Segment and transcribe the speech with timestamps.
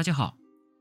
[0.00, 0.34] 大家好，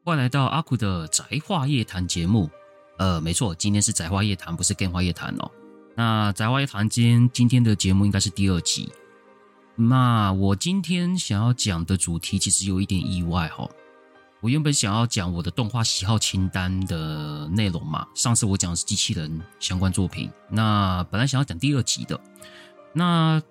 [0.06, 2.50] 欢迎来到阿酷的宅话夜谈节目。
[2.98, 5.52] 呃，没错，今天是宅话夜谈，不是 Game 话夜谈哦。
[5.94, 8.90] 那宅话夜谈今今天的节目应该是第二集。
[9.76, 13.70] 那我今天想要讲的主题其实有一点意外哈、哦。
[14.40, 22.18] 我原本想要讲我的动画喜好清单的内容嘛，上次我讲的是机器人相关作品，那本来想要讲第二集的，
[22.94, 23.42] 那。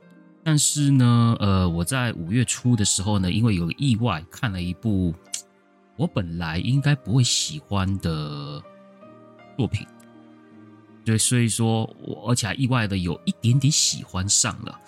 [0.44, 5.12] 但是呢，呃，我在五月初的时候呢，因为有意外，看了一部
[5.98, 8.62] 我本来应该不会喜欢的
[9.56, 9.86] 作品，
[11.04, 14.80] 对，所以说我而且还意外的有一点点喜欢上了，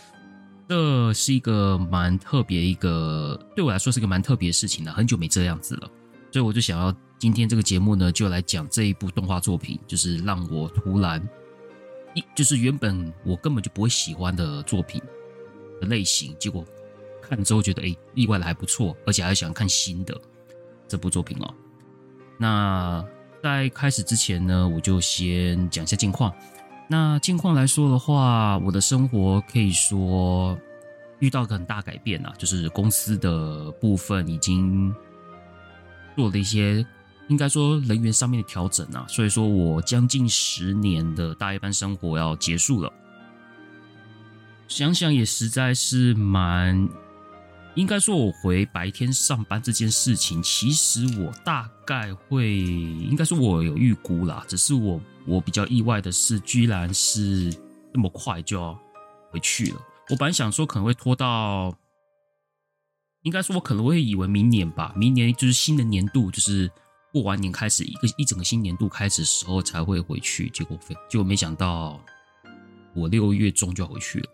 [0.69, 5.91] 这是一个蛮特别一个，对我来说是个蛮特别的事情了，很久没这样子了，
[6.33, 11.21] 所以我就想要今天这个节目呢，就来讲这一部动画作品，就是让我突然
[12.15, 15.03] 一就是原本我根本就不会喜欢的作品。
[15.81, 16.63] 的类型，结果
[17.23, 20.15] 看了之后觉得，哎，意外的还不错，而且还想看新的
[20.91, 21.55] 这部作品哦。
[22.37, 23.05] 那
[23.43, 26.33] 在开始之前呢，我就先讲一下近况。
[26.89, 30.59] 那近况来说的话，我的生活可以说
[31.21, 34.93] 遇到个很大改变啊，就是公司的部分已经
[36.17, 36.85] 做了一些，
[37.29, 42.93] 应该说人员上面的调整啊，所以说我将近十年的大夜班生活要结束了。
[44.67, 46.89] 想想也实在是蛮，
[47.77, 54.45] 应该说，我回白天上班这件事情，其实我大概会，应该说我有预估啦。
[54.49, 57.55] 只是我我比较意外的是，居然是
[57.95, 58.79] 那么快就要
[59.31, 59.81] 回去了。
[60.11, 61.73] 我本来想说可能会拖到，
[63.23, 66.69] 应该说我可能会以为明年吧，明年就是新的年度，就是
[67.13, 70.51] 过完年开始一个一整个新年度开始时候才会回去。
[70.51, 72.01] 结果非，就没想到
[72.95, 74.29] 我六月中就要回去了。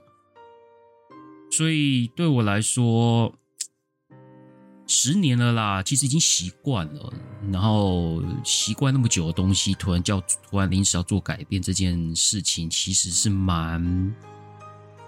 [1.56, 3.32] 所以对我来说，
[4.86, 7.10] 十年了啦，其实已经习惯了。
[7.50, 14.14] 然后习惯那么久的东西，突然叫突然临时要做改变这件事情，其实是蛮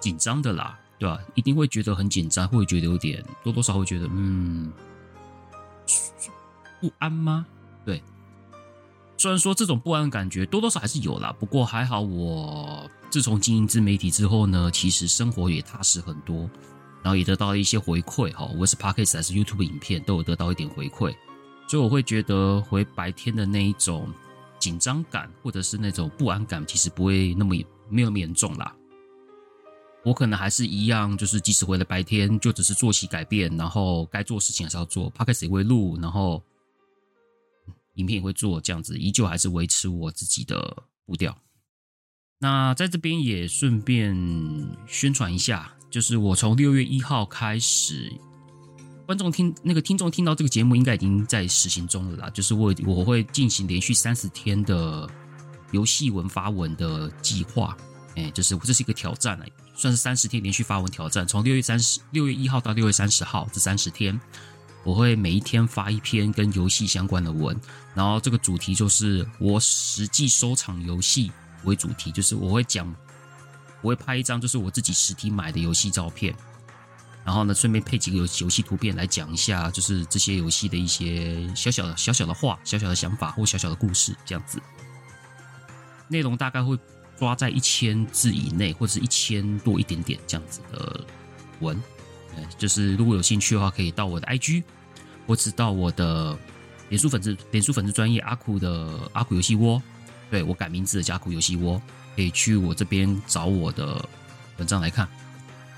[0.00, 1.20] 紧张的啦，对吧？
[1.34, 4.72] 一定会觉得很紧张，会觉得有点多多少少会觉得嗯
[6.80, 7.46] 不安吗？
[7.84, 8.02] 对。
[9.18, 16.48] 虽然说这种不安感觉多多少少还是有啦，不过还好，我自从经营自媒体之后呢，其实生活也踏实很多，
[17.02, 21.12] 然后也得到了一些回馈哈，无论是 Podcast 还是 YouTube 影片都有得到一点回馈，
[21.66, 24.08] 所以我会觉得回白天的那一种
[24.60, 27.56] 紧张感或者是那种不安感，其实不会那么
[27.88, 28.72] 没有那么严重啦。
[30.04, 36.40] 我可能还是一样，就是即使回了白天，就只是作息改变，然后该做事情还是要做，Podcast 也会录，然后。
[37.98, 41.36] 影片也会做这样子，依旧还是维持我自己的步调。
[42.40, 44.16] 那在这边也顺便
[44.86, 48.12] 宣传一下，就是我从六月一号开始，
[49.04, 52.30] 观众听那个听众听到这个节目，应该已经在实行中了啦。
[52.30, 55.08] 就是我我会进行连续三十天的
[55.72, 57.76] 游戏文发文的计划，
[58.14, 64.18] 哎，就是这是一个挑战了，算是三十天连续发文挑战，从六月三十六月一号到六月三十号这三十天。
[64.88, 67.54] 我会每一天发一篇跟游戏相关的文，
[67.94, 71.30] 然后这个主题就是我实际收藏游戏
[71.64, 72.90] 为主题，就是我会讲，
[73.82, 76.34] 我会拍一张就是我自己实体买的游戏照片，
[77.22, 84.58] 然后呢顺便配几个游游戏图片来讲一下，就是这些游戏的一些小小的小小的话、小小的想法或小小的故事这样子。
[86.08, 86.78] 内容大概会
[87.18, 91.04] 抓在一千字以内，或者是一千多一点点这样子的
[91.60, 91.78] 文，
[92.56, 94.62] 就是如果有兴趣的话，可以到我的 IG。
[95.28, 96.36] 或者到我的
[96.88, 99.80] 脸书粉丝脸书粉丝专业阿酷的阿酷游戏窝，
[100.30, 101.80] 对，我改名字的叫阿酷游戏窝，
[102.16, 104.02] 可以去我这边找我的
[104.56, 105.06] 文章来看，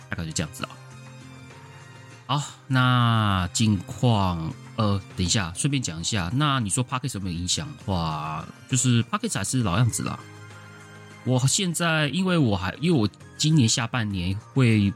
[0.09, 0.71] 大概就这样子啊。
[2.27, 10.17] 好，那近况，呃，等一下，顺便讲一下，那你说 Podcast 有没有影响的话，就是 Pocket 还是老样子啦。
[11.25, 14.95] 我现在因为我还因为我今年下半年会。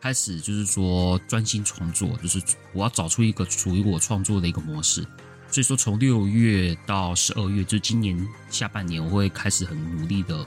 [0.00, 2.40] 开始就是说专心创作，就是
[2.72, 5.02] 我要找出一个属于我创作的一个模式。
[5.50, 10.46] 所以说从六月到十二月，就今年下半年，我会开始很努力的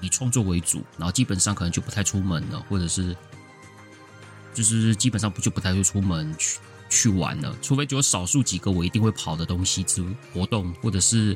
[0.00, 3.16] 以创作为主，然后基本上可能就不太出门了，或者是
[4.52, 6.60] 就是基本上不就不太会出门去
[6.90, 10.04] 去玩了，除非只有少数几个我一定会跑的东西之
[10.34, 11.34] 活动，或者是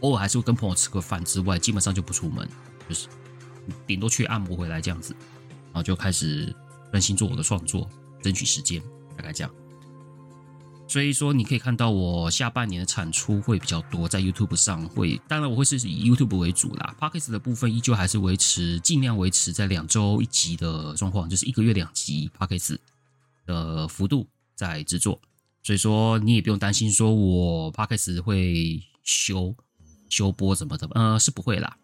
[0.00, 2.48] 偶尔还是会跟朋友吃个饭之外，基本上就不出门，
[2.88, 3.08] 就是
[3.88, 5.14] 顶多去按摩回来这样子。
[5.72, 6.54] 然后就开始
[6.90, 7.88] 专心做我的创作，
[8.22, 8.82] 争取时间，
[9.16, 9.50] 大概这样。
[10.88, 16.96] 所以说，你可以看到我下半年的产出会比较多，在 YouTube 上会，当然我会是以 YouTube 为主啦。
[16.98, 22.78] Podcast 的部分依旧还是维持，尽量维持在两周一集的状况，就是一个月两集 Podcast
[23.46, 24.26] 的幅度
[24.56, 25.20] 在制作。
[25.62, 29.54] 所以说你也不用担心说我 Podcast 会休
[30.08, 31.76] 休播什么的，呃，是不会啦。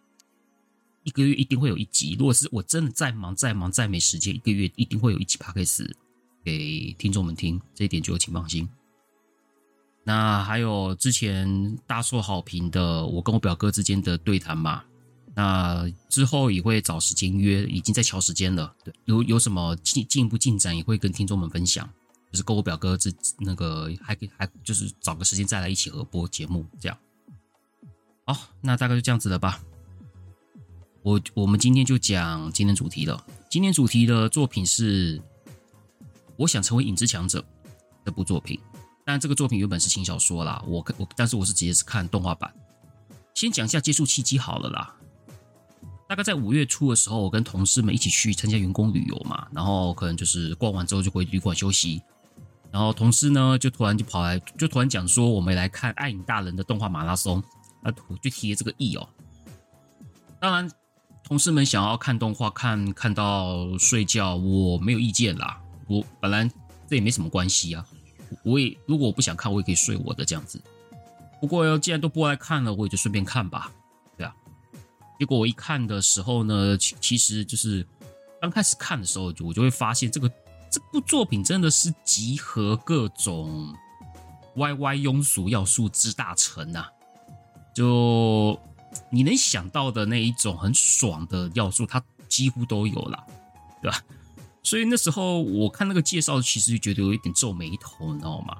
[1.06, 2.16] 一个月一定会有一集。
[2.18, 5.96] 如果是我真的再忙再忙再没时间，一个月一定会有一集 p o d c a t
[6.44, 8.68] 给听众们听，这一点就请放心。
[10.02, 14.82] 那还有之前大受好评的我跟我表哥之间的对谈嘛，
[15.34, 18.74] 那之后也会找时间约，已经在敲时间了。
[18.84, 21.88] 对，有有什么进进一步进展，也会跟听众们分享。
[22.32, 26.98] 就是跟我表哥之那个还可以还就是找个时间再来一起合播节目，这样。
[28.24, 29.62] 好，那大概就这样子了吧。
[31.06, 33.24] 我我们今天就讲今天主题了。
[33.48, 35.16] 今天主题的作品是
[36.36, 37.38] 《我想成为影之强者》
[38.04, 38.58] 这部作品。
[39.04, 42.52] 但这个作品原本是轻小说啦，我我但是我是直接是看动画版。
[43.34, 44.96] 先讲一下接触契机好了啦。
[46.08, 52.02] 大概在五月初的时候，我跟同事们一起去参加员工旅游嘛，然后可能就是逛完之后就回旅馆休息。
[52.72, 57.40] 然后同事呢就突然就跑来，就突然讲说我们来看《爱影大人》的动画马拉松，
[57.84, 59.08] 啊，就提了这个意哦。
[60.40, 60.70] 当然，
[61.26, 65.60] 同事们想要看动画看看到睡觉，我没有意见啦。
[65.88, 66.48] 我本来
[66.88, 67.84] 这也没什么关系啊。
[68.44, 70.62] 我也如果我不想看，我也可以睡我的这样子。
[71.40, 73.72] 不过既然都不来看了，我也就顺便看吧，
[74.16, 74.32] 对啊。
[75.18, 77.84] 结果我一看的时候呢，其其实就是
[78.40, 80.30] 刚开始看的时候，我就会发现这个
[80.70, 83.74] 这部作品真的是集合各种
[84.56, 86.86] 歪歪庸俗要素之大成呐。
[87.74, 88.58] 就
[89.10, 93.24] 你能想到的那一种很爽的要素，它几乎都有了，
[93.80, 94.02] 对吧？
[94.62, 98.56] 所以那时候我看那个介绍，其实就觉得有一点皱眉头，你知道吗？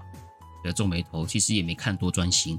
[0.63, 2.59] 对，皱眉头，其实也没看多专心。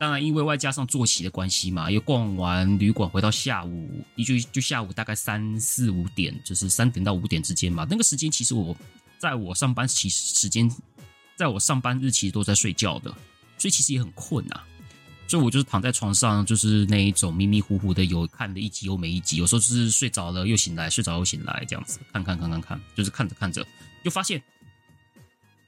[0.00, 7.86] 当然，因为外加上作息的关系嘛，又逛完旅馆回到下午，也就就下午大概三四五点，就是三点到五点之间嘛。
[7.88, 8.76] 那个时间其实我
[9.18, 10.68] 在我上班其实时间，
[11.36, 13.10] 在我上班日其实都在睡觉的，
[13.58, 14.60] 所以其实也很困呐。
[15.28, 23.66] 所以我就是躺在床上，就是那一种迷迷糊糊的，有看了一集又没一集，有时候就是睡着了又醒来，睡着又醒来这样子，看看看看看，就是看着看着
[24.04, 24.42] 就发现，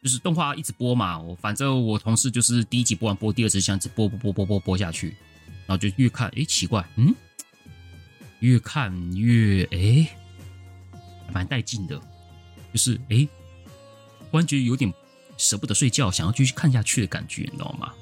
[0.03, 5.17] 就是动画一直播嘛，我反正我同事就是第一集播完播第二集，这样子播播播播播播下去，
[5.67, 7.15] 然后就越看诶奇怪，嗯，
[8.41, 10.07] 越看越诶
[11.33, 11.99] 蛮带劲的，
[12.71, 13.27] 就是诶
[14.31, 14.93] 突然觉得有点
[15.39, 17.95] 舍不得睡觉，想要继续看下去的感觉，你知道吗？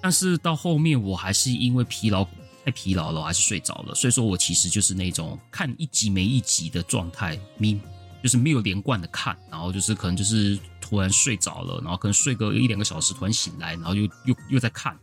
[0.00, 2.26] 但是到后面我还是因为疲劳
[2.64, 3.94] 太疲劳了，我还是睡着了。
[3.94, 7.80] 所以说我其实就是那种看一集没一集的状态，咪
[8.22, 14.96] 就是没有连贯的看，然后就是可能就是突然睡着了，然后可能睡个一两个小时，突然醒来，然后又又又在看，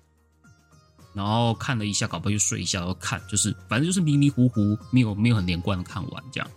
[1.13, 6.49] 然后看了一下，搞不好又睡一下，然后看，就是反正就是迷迷糊糊，没有没有很连贯的看完这样。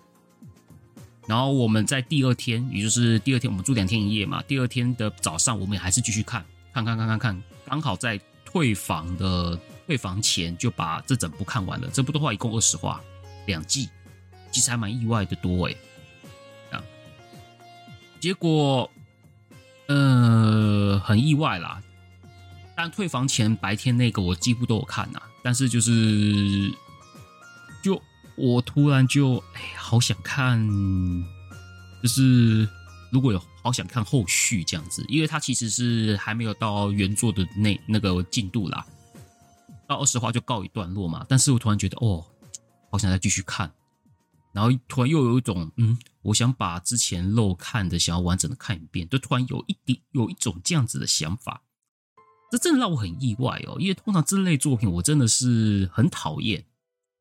[1.27, 8.21] 然后我们在第二天，也就是第二天我们住两天一夜嘛，第二天的早上我们也还是继续看，看看看看看，刚好在。
[8.51, 11.91] 退房的退房前就把这整部看完了。
[11.93, 12.99] 这部动画一共二十话，
[13.47, 13.91] 两季，
[14.51, 15.77] 其实还蛮意外的多诶。
[16.71, 16.83] 啊，
[18.19, 18.91] 结果，
[19.87, 21.83] 呃，很意外啦。
[22.75, 26.73] 但退房前白天那个我几乎都有看呐，但是就是，
[27.83, 28.01] 就
[28.35, 30.67] 我突然就哎，好想看，
[32.03, 32.67] 就是
[33.13, 33.43] 如果有。
[33.69, 38.87] 好想看后续这样子，因为它其实是还没有到原作的那那个进度啦，
[39.87, 41.27] 到二十话就告一段落嘛。
[41.29, 42.25] 但是我突然觉得，哦，
[42.91, 43.71] 好想再继续看，
[44.55, 51.61] 然后突然又有一种，嗯，我想把之前漏看的想要完整的看一遍，就突然有一点有一种这样子的想法，
[52.51, 53.77] 这真的让我很意外哦。
[53.79, 56.65] 因为通常这类作品我真的是很讨厌，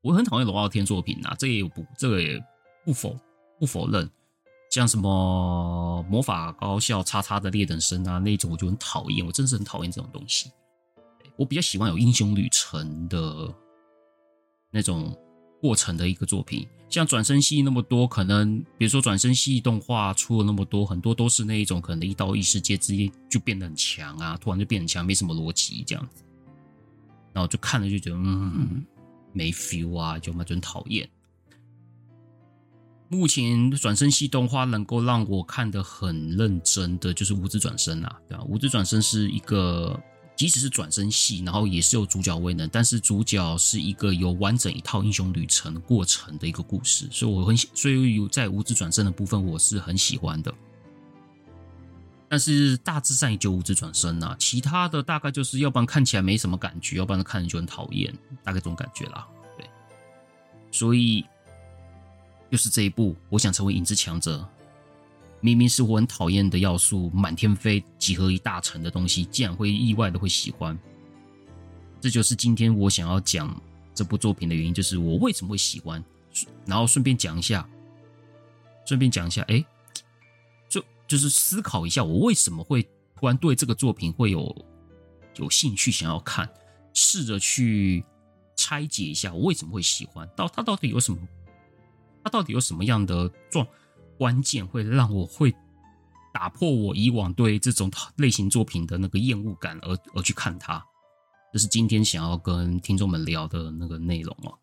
[0.02, 2.42] 我很讨厌龙傲天作品啊，这也不这个也
[2.86, 3.20] 不否
[3.60, 4.10] 不否认。
[4.70, 10.52] 像什么魔法高校叉叉的劣等生啊，那种我就很讨厌，我真是很讨厌这种东西。
[11.36, 13.54] 我比较喜欢有英雄旅程的
[14.72, 15.16] 那种
[15.62, 26.24] 过程的一个作品，像转生系那么多，可能比如说转生系动画出了那么多，很多都是那一种可能一到异世界之间就变得很强啊，突然就变很强，没什么逻辑这样子，
[27.34, 28.84] 然后就看了就觉得嗯
[29.32, 31.08] 没 feel 啊，就蛮就很讨厌。
[33.10, 38.44] 目前转身系动画能够让我看得很认真的就是《无职转身》啦，对吧？
[38.48, 39.98] 《无职转身》是一个，
[40.36, 50.54] 即使是转身系，然后也是有主角威能，但是主角是一个有完整一套英雄旅程过程的一个故事，所以我很喜，所以有在《无职转身》的部分我是很喜欢的。
[52.28, 59.26] 但是大致上也就《无职转身》啊，其他的大概就是要不然看起来没什么感觉，要不然看着就很讨厌，大概这种感觉啦。
[59.58, 59.66] 对，
[60.74, 61.26] 所以。
[62.50, 64.48] 又是这一部，我想成为影之强者。
[65.40, 70.78] 明明是我很讨厌的要素，满天飞，集合一大成的东西，竟然会意外的会喜欢。
[72.02, 73.60] 这就是今天我想要讲
[73.94, 76.04] 这部作品的原因，就是我为什么会喜欢。
[76.66, 77.68] 然后顺便讲一下，
[78.86, 79.64] 顺便讲一下，哎，
[80.70, 82.84] 就就是思考一下，我为什么会
[83.16, 84.66] 突然对这个作品会有
[85.38, 86.48] 有兴趣，想要看，
[86.94, 88.04] 试着去
[88.56, 91.18] 拆解一下，我为什么会喜欢，到它到底有什么，
[92.28, 93.66] 它到底有什么样的状
[94.18, 95.56] 关键，会让我会
[96.34, 100.84] 打破我以往对这种类型作品的那个厌恶感，而而去看它。
[101.54, 104.60] 这是今天想要跟听众们聊的那个内容哦。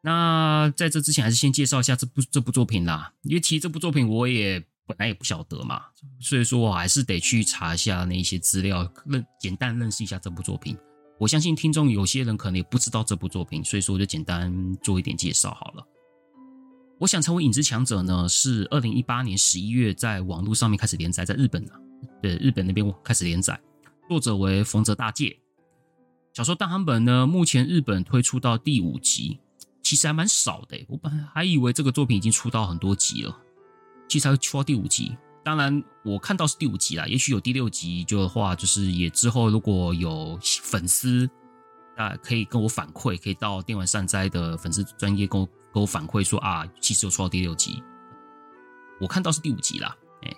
[0.00, 3.12] 那在这之前，还是先介绍一下这部这部作品啦。
[3.24, 5.82] 因为其实这部作品我也本来也不晓得嘛，
[6.18, 10.74] 所以说我还是得去查一下那些资料，认简单认识一下这部作品。
[11.18, 15.86] 我相信听众有些人可能也不知道这部作品，所以说我就简单做一点介绍好了。
[16.98, 21.78] 我想成为影之强者呢，是二零一八年十一月在网络上面开始连载，在日本啊，
[22.20, 23.58] 对日本那边开始连载，
[24.08, 25.38] 作者为逢泽大介。
[26.32, 29.38] 小说单行本呢，目前日本推出到第五集，
[29.80, 30.76] 其实还蛮少的。
[30.88, 33.36] 我本来还以为这个作品已经出到很多集了，
[34.08, 35.16] 其实才会出到第五集。
[35.44, 41.30] 当然，我看到是第五集啦，也许有第六集就的话，就是也之后如果有粉丝
[41.96, 47.82] 啊，可以跟我反馈，可以到电玩善哉的粉丝专业跟我给我反馈说啊，其实有出到第六集。
[49.00, 50.36] 我看到是第五集啦，哎，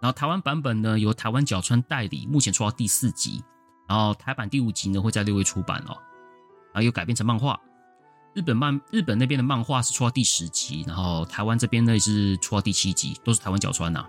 [0.00, 3.42] 然后台湾版本呢，由台湾角川代理，目前出到第四集。
[3.88, 5.96] 然后台版第五集呢，会在六月出版哦，
[6.72, 7.58] 然后又改编成漫画。
[8.34, 14.06] 日本漫日本那边的漫画是出到第十集，然后台湾这边呢也是出到第七集，都是台湾角川呐、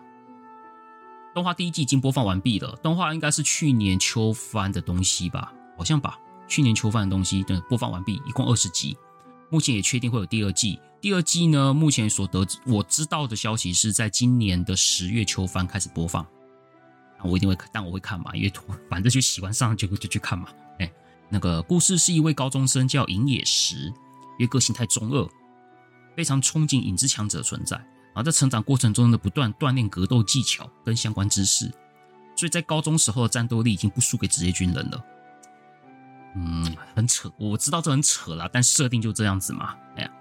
[1.33, 8.97] 动画第一季已经播放完毕了，动画应该是去年秋番的东西吧，好像吧，去年秋番的东西对，播放完毕，一共二十集，
[9.49, 10.79] 目前也确定会有第二季。
[11.01, 16.25] 第二季呢，目前所得知我知道的消息是在今年的十月秋番开始播放。
[17.23, 18.53] 我一定会看，但我会看嘛，因为
[18.89, 20.47] 反正就喜欢上就就去看嘛。
[20.79, 20.91] 哎，
[21.29, 23.87] 那个故事是一位高中生叫影野石，
[24.37, 25.27] 因为个性太中二，
[26.15, 27.75] 非常憧憬影之强者的存在。
[27.75, 31.71] 然后在成长过程中呢，不断锻炼格斗技巧跟相关知识，
[32.35, 35.05] 所以在高中时候的战斗力已经不输给职业军人了。
[36.35, 39.75] 嗯，很扯，我知道这很扯啦，但设定就这样子嘛。
[39.95, 40.11] 哎呀，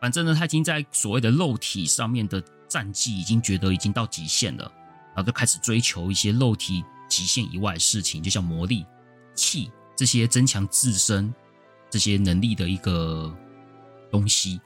[0.00, 4.70] 反正呢，他已经在所谓的肉体上面的战绩已经觉得已经到极限了。
[5.14, 8.84] 然后就开始追求一些肉体极限以外的事情，就像魔力、
[9.32, 11.32] 气这些增强自身
[11.88, 13.32] 这些能力的一个
[14.10, 14.60] 东西。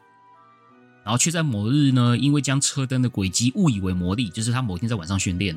[1.04, 5.54] 然后却在某日呢，因为将车灯的轨迹误以为魔力，就是他某天在晚上训练，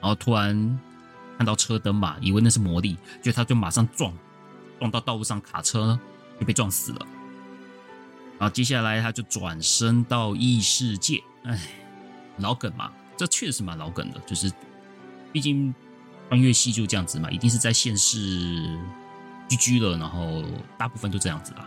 [0.00, 0.78] 然后突然
[1.40, 4.12] 看到车灯嘛，以为那是魔力，就他就马上撞
[4.78, 5.98] 撞到道路上卡车，
[6.38, 7.06] 就被撞死了。
[8.38, 11.58] 然后接下来他就转身到异世界，哎，
[12.36, 12.92] 老梗嘛。
[13.16, 14.52] 这确实是蛮老梗的，就是
[15.32, 15.74] 毕竟
[16.28, 18.78] 穿越戏就这样子嘛，一定是在现实
[19.48, 20.44] 居居了，然后
[20.76, 21.66] 大部分都这样子啦。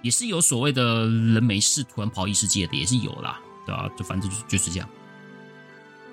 [0.00, 3.86] 也是有所谓的人没事突然跑异世界的，也是有啦，对吧？
[3.98, 4.88] 就反正就就是这样。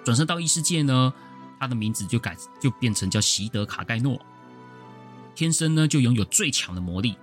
[0.03, 1.13] 转身到异世界呢，
[1.61, 4.19] 他的名字就改就变成叫席德卡盖诺，
[5.35, 7.15] 天生呢就拥有最强的魔力。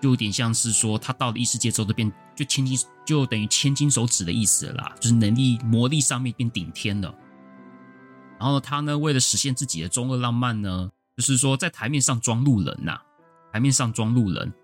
[0.00, 7.12] 就有点像是说，他到了异世界之后，就变就千金，就等于千金手指的意思啦，就是能力魔力上面变顶天了。
[8.38, 13.02] 然后他呢，为了实现自己的中二浪漫呢，就是说在台面上装路人呐、啊，
[13.52, 14.54] 台面上装路人，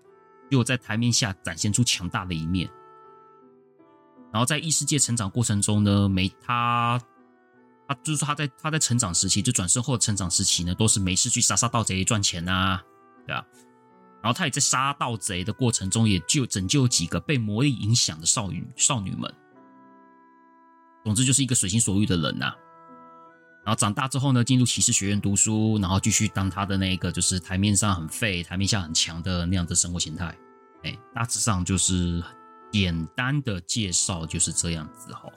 [0.51, 2.69] 又在台面下展现出强大的一面。
[4.31, 6.97] 然后在异世界成长过程中呢，没他，
[7.87, 12.81] 他就是说他在他在成长时期，就转生后的成长时期呢，都是没事去杀杀盗贼赚钱呐，
[13.25, 13.45] 对吧？
[14.21, 19.31] 然后他也在杀盗贼的过程中，也就拯救几个被魔力影响的少女少女们。
[21.03, 22.51] 总之就是一个随心所欲的人呐、
[23.63, 30.35] 然后长大之后呢，进入骑士学院读书，然后继续当他的那个就是台面上很废、台面下很强的那样的生活形态。
[30.81, 32.23] 哎，大致上就是
[32.71, 35.31] 简单的介绍就是这样子哈。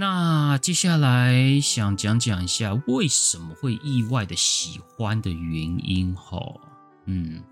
[0.00, 6.40] 那接下来想讲讲一下为什么会意外的喜欢的原因哈。
[7.04, 7.44] 嗯。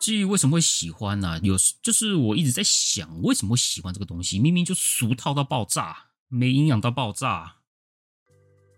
[0.00, 1.40] 至于为什么会喜欢呢、啊？
[1.42, 4.38] 有就是我一直在想，为什么会喜欢这个东西？
[4.38, 7.56] 明明就俗套到爆炸，没营养到爆炸，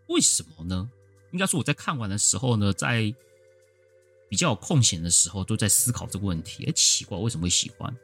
[0.09, 0.91] 为什么呢？
[1.31, 3.15] 应该说我在看完的时候呢，在
[4.29, 6.65] 比较有空闲的时候，都在思考这个问题。
[6.65, 7.97] 哎，奇怪，为什么会喜欢？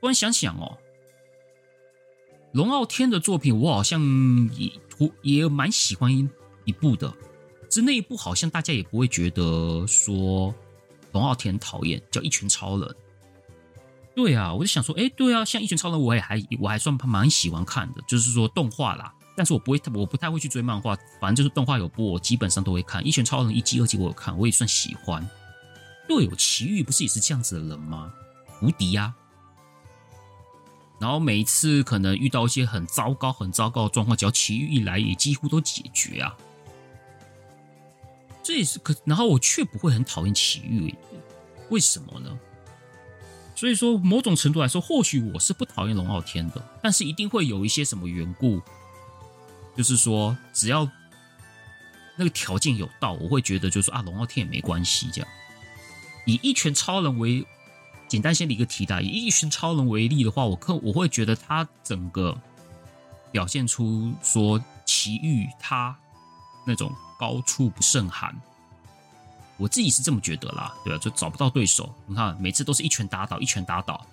[0.00, 0.78] 突然想想哦，
[2.52, 4.00] 龙傲天的作品，我好像
[4.54, 4.72] 也
[5.22, 6.12] 也蛮喜欢
[6.64, 7.12] 一部的，
[7.68, 10.54] 只那一部好像大家也不会觉得说。
[11.12, 12.96] 龙傲天讨厌叫一拳超人，
[14.14, 19.10] 对啊，我就想说，哎，对啊，像一拳超人，我也还我还算蛮喜欢看的，就是说动画啦。
[19.34, 23.04] 但是我不会，我不太会去追漫画，反正就是动画有播，我基本上都会看。
[23.06, 25.26] 一拳超人一季、二季我有看，我也算喜欢。
[26.06, 28.12] 对，有奇遇不是也是这样子的人吗？
[28.60, 29.14] 无敌呀！
[30.98, 36.36] 然后每一次可能遇到一些很糟糕、很糟糕的状况，只要奇遇一来，也几乎都解决啊。
[38.42, 40.94] 这也是可，然后我却不会很讨厌奇遇，
[41.68, 42.38] 为什么呢？
[43.54, 48.62] 所以说，某种程度来说，或许我是不讨厌龙傲天的，但是一定会有一些什么缘故。
[49.76, 50.88] 就是说，只要
[52.16, 55.10] 那个条件有到，我会觉得就是说啊，龙傲天也没关系。
[55.12, 55.30] 这样，
[56.24, 57.46] 以一拳超人为
[58.08, 62.36] 简单先理个题的，以一拳超人为例的话，我可我会觉得他整个
[63.30, 65.96] 表现出说奇遇他
[66.66, 68.34] 那种高处不胜寒，
[69.56, 70.98] 我自己是这么觉得啦，对吧？
[70.98, 74.04] 就找不到对手，你看每次都是一拳打倒，一拳打倒，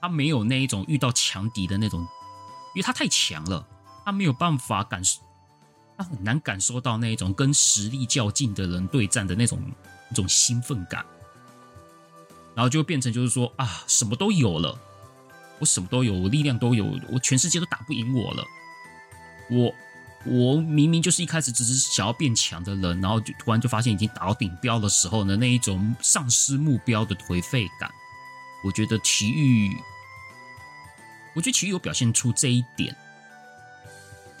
[0.00, 3.66] 他没有那一种遇到强敌的那种，因为他太强了。
[4.04, 5.20] 他没有办法感受，
[5.98, 9.60] 他很难感受到那一种跟实力较劲的人对战的那种
[10.08, 11.04] 那种兴奋感，
[12.56, 14.76] 然后就变成就是说啊，什么都有了，
[15.58, 18.42] 我什么都有，我力量都有，我全世界都打不赢我了。
[19.50, 19.74] 我
[20.24, 27.90] 我明明就是一开始只是想要变强的人，然后就突然就发现已经达到顶标的时候呢，那一种丧失目标的颓废感，
[28.64, 29.76] 我觉得奇遇，
[31.34, 32.96] 我觉得奇遇有表现出这一点。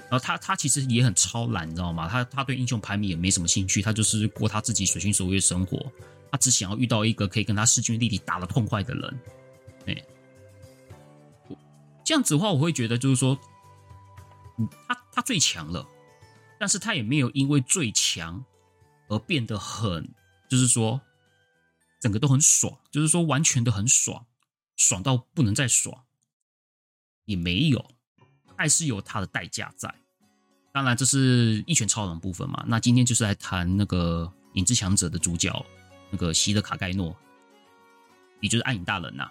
[0.08, 2.08] 然后他他其实也很超懒，你知道吗？
[2.08, 5.84] 他他对英雄排名也没什么兴趣，他就是过他自己随心所欲的生活。
[6.30, 9.20] 他只想要遇到一个可以跟他势均力敌打得痛快的人。
[9.86, 10.04] 哎，
[12.04, 13.38] 这样子的话，我会觉得就是说，
[14.88, 15.86] 他他最强了，
[16.58, 18.44] 但是他也没有因为最强
[19.08, 20.08] 而变得很，
[20.48, 21.00] 就是说
[22.00, 24.26] 整个都很爽，就是说完全的很爽，
[24.76, 26.04] 爽到不能再爽，
[27.24, 27.92] 也没有。
[28.58, 29.94] 还是有他的代价在，
[30.72, 32.64] 当然这是一拳超人部分嘛。
[32.66, 35.52] 那今天就是来谈那个影之强者的主角，
[36.10, 37.16] 那个席德卡盖诺，
[38.40, 39.30] 也就是暗影大人呐、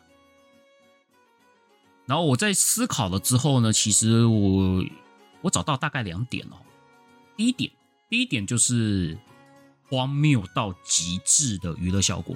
[2.06, 4.86] 然后我在思考了之后呢，其实我
[5.42, 6.58] 我找到大概两点哦。
[7.36, 7.72] 第一点，
[8.10, 9.18] 第一点就是
[9.90, 12.36] 荒谬到极致的娱乐效果，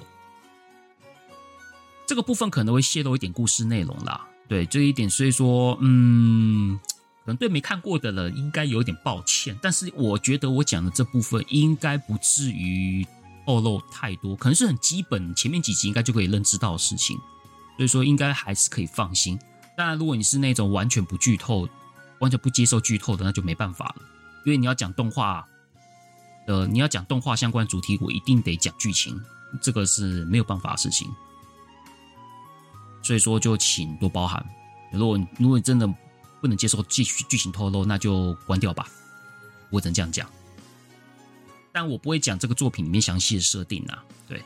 [2.06, 4.26] 这个部分可能会泄露一点故事内容啦。
[4.48, 6.78] 对这一点，所以说，嗯，
[7.24, 13.06] 可能对没看过的人应该有点抱歉，但是我觉得我讲的这部分应该不至于
[13.50, 17.18] 透露太多，可能是很基本，前面几集应该就可以认知到的事情，
[17.76, 19.36] 所以说应该还是可以放心。
[19.76, 21.68] 当然，如果你是那种完全不剧透、
[22.20, 24.02] 完全不接受剧透的，那就没办法了，
[24.46, 25.44] 因为你要讲动画，
[26.46, 29.20] 呃，你要讲动画相关主题，我一定得讲剧情，
[29.60, 31.10] 这个是没有办法的事情。
[33.02, 34.44] 所以说，就请多包涵。
[34.92, 35.92] 如果如果你真的
[36.40, 38.86] 不能接受剧剧情透露，那就关掉吧。
[39.70, 40.30] 我只能这样讲。
[41.72, 44.04] 但我不会讲这个作品里面详细的设定啊。
[44.26, 44.42] 对，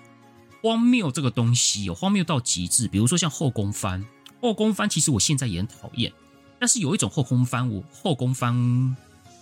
[0.63, 4.05] 荒谬这个东西有荒谬到极致，比如说像后宫番。
[4.41, 6.13] 后宫番其实我现在也很讨厌，
[6.59, 8.97] 但是有一种后宫番，我后宫番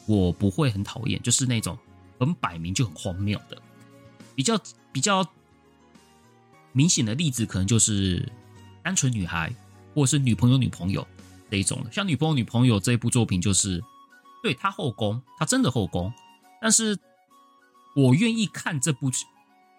[0.06, 1.76] 我不会很讨厌，就是那种
[2.18, 3.60] 很摆明就很荒谬的。
[4.34, 4.60] 比较
[4.92, 5.26] 比较
[6.72, 8.30] 明显的例子，可能就是。
[8.84, 9.54] 单纯女孩，
[9.94, 11.06] 或者是女朋友女朋友
[11.48, 13.80] 这一种的，像女朋友女朋友这一部作品，就是
[14.42, 16.12] 对她后宫，她真的后宫，
[16.60, 16.98] 但是
[17.94, 19.10] 我愿意看这部，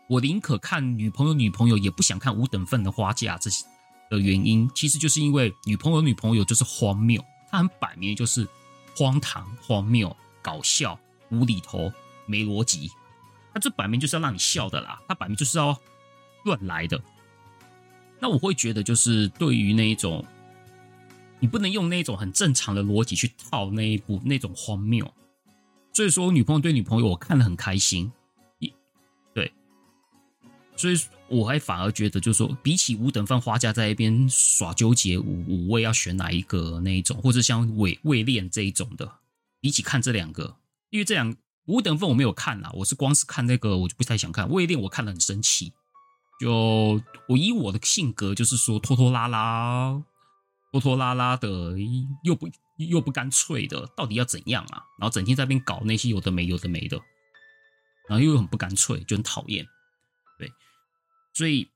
[0.08, 3.66] 我宁可看女朋友女朋友，也不想看五等份的花嫁这些
[4.10, 8.48] 的原因，其实就是因为女朋友女朋友就是荒谬，它很摆明就是
[8.96, 11.00] 荒唐、荒谬、搞笑、
[11.30, 11.92] 无厘头、
[12.26, 12.92] 没逻辑，
[13.54, 15.76] 它这摆明就是要让你笑的啦，它摆明就是要
[16.44, 17.02] 乱来的。
[18.20, 20.24] 那我会觉得，就是对于那一种，
[21.40, 25.12] 你不能用那种很正常的逻辑去套那一部那种荒谬。
[25.94, 28.12] 所以说，我女朋友对女朋友，我看得很开心，
[28.58, 28.74] 一
[29.34, 29.54] 对，
[30.76, 39.20] 所以我还反而觉得，就是说，比起五等份花架在一边耍纠结五五位要选哪一个那一种，或者像伪伪恋这一种的，
[39.62, 40.56] 比起看这两个，
[40.90, 41.36] 因为这两
[41.68, 45.72] 五等份我没有看啦，我是光是看那个我就不太想看伪恋，我看了很生气。
[46.40, 50.04] 就我以我的性格，就是说拖拖拉拉、
[50.72, 51.76] 拖拖拉拉的，
[52.24, 54.84] 又不又不干脆的，到底要怎样啊？
[55.00, 56.98] 然后整天在那边搞那些有的没有的没的，
[58.08, 59.66] 然后又很不干脆，就很讨厌。
[60.38, 60.52] 对，
[61.34, 61.70] 所以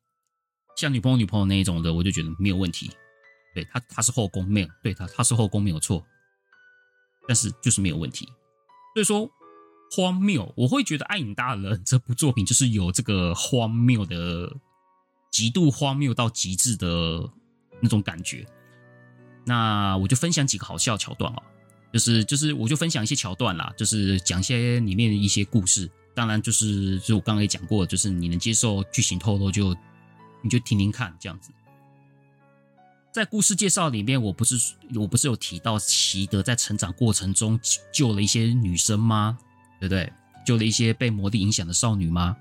[0.75, 2.91] 像女朋友女朋友那一种的，我就觉得没有问题。
[3.53, 6.05] 对他，他是后宫没有，对他他是后宫没有错，
[7.27, 8.25] 但是就是没有问题。
[8.93, 9.29] 所以说。
[9.89, 14.53] 荒谬，我会觉得《爱影大人》 这部作品就是有这个荒谬的、
[15.31, 17.31] 极度荒谬到极致的
[17.79, 18.45] 那种感觉。
[19.47, 21.41] 那我就分享几个好笑桥段啊，
[21.93, 25.89] 就是就是我就分享一些桥段啦，就是讲一些里面的一些故事。
[26.13, 29.73] 当然就是就我刚刚也讲过，就是你能接受剧情透露就
[30.41, 31.51] 你就听听看这样子。
[33.13, 37.59] 在故事介绍里面，我不是我不是有提到习德在成长过程中
[37.91, 39.37] 救了一些女生吗？
[39.79, 40.11] 对不对？
[40.45, 42.35] 救了一些被魔力影响的少女吗？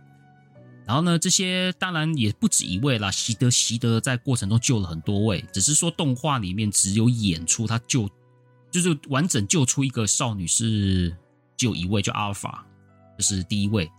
[0.86, 3.10] 然后呢，这些当然也不止一位啦。
[3.10, 8.08] 习德习德在过程中救了很多位，只是说动画里面只有演出他救，
[8.70, 11.16] 就是完整救出一个少女是
[11.56, 12.64] 就一位，叫阿尔法，
[13.18, 13.90] 就是第一位。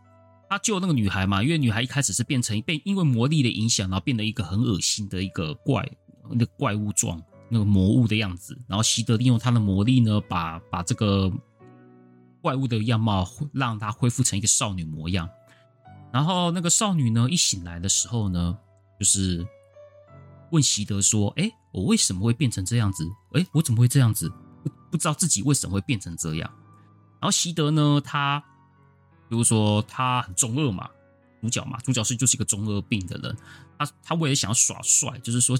[0.49, 5.85] 他救那个女孩嘛，因为女孩一开始是变成被因为魔力的影响，然后变得一个很恶心的一个怪，
[6.29, 8.57] 那个怪物状，那个魔物的样子。
[8.65, 11.29] 然后习德利用他的魔力呢，把把这个
[12.41, 15.27] 怪物的样貌让他恢复成一个少女模样。
[16.17, 18.57] 然后那个少女呢，一醒来的时候呢，
[18.99, 19.47] 就是
[20.49, 23.07] 问习德说：“哎，我为什么会变成这样子？
[23.33, 24.27] 哎，我怎么会这样子？
[24.63, 26.51] 不不知道自己为什么会变成这样。”
[27.21, 28.43] 然后习德呢，他
[29.29, 30.89] 比如说他很中二嘛，
[31.39, 33.37] 主角嘛，主角是就是一个中二病的人。
[33.77, 35.55] 他他为了想要耍帅，就是说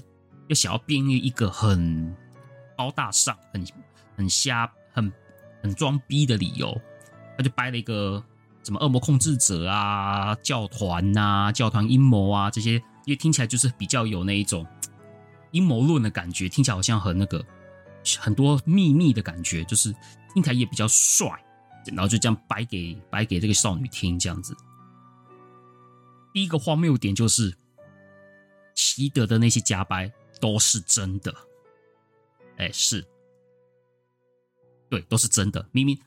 [0.48, 2.12] 要想要变一个很
[2.76, 3.64] 高大上、很
[4.16, 5.12] 很瞎、很
[5.62, 6.76] 很装逼的理由，
[7.36, 8.20] 他就掰了一个。
[8.68, 12.72] 什么恶魔控制者啊，教团呐、教团阴谋啊，这些，
[13.06, 14.66] 因为听起来就是比较有那一种
[15.52, 17.42] 阴谋论的感觉，听起来好像很那个
[18.18, 19.90] 很多秘密的感觉，就是
[20.34, 21.26] 听起来也比较帅，
[21.86, 24.54] 然后就这样摆给摆给这个少女听，这样子。
[26.34, 27.56] 第一个荒谬点就是
[28.74, 31.34] 习德的那些假掰都是真的，
[32.58, 33.02] 哎，是，
[34.90, 35.98] 对，都是真的，明明，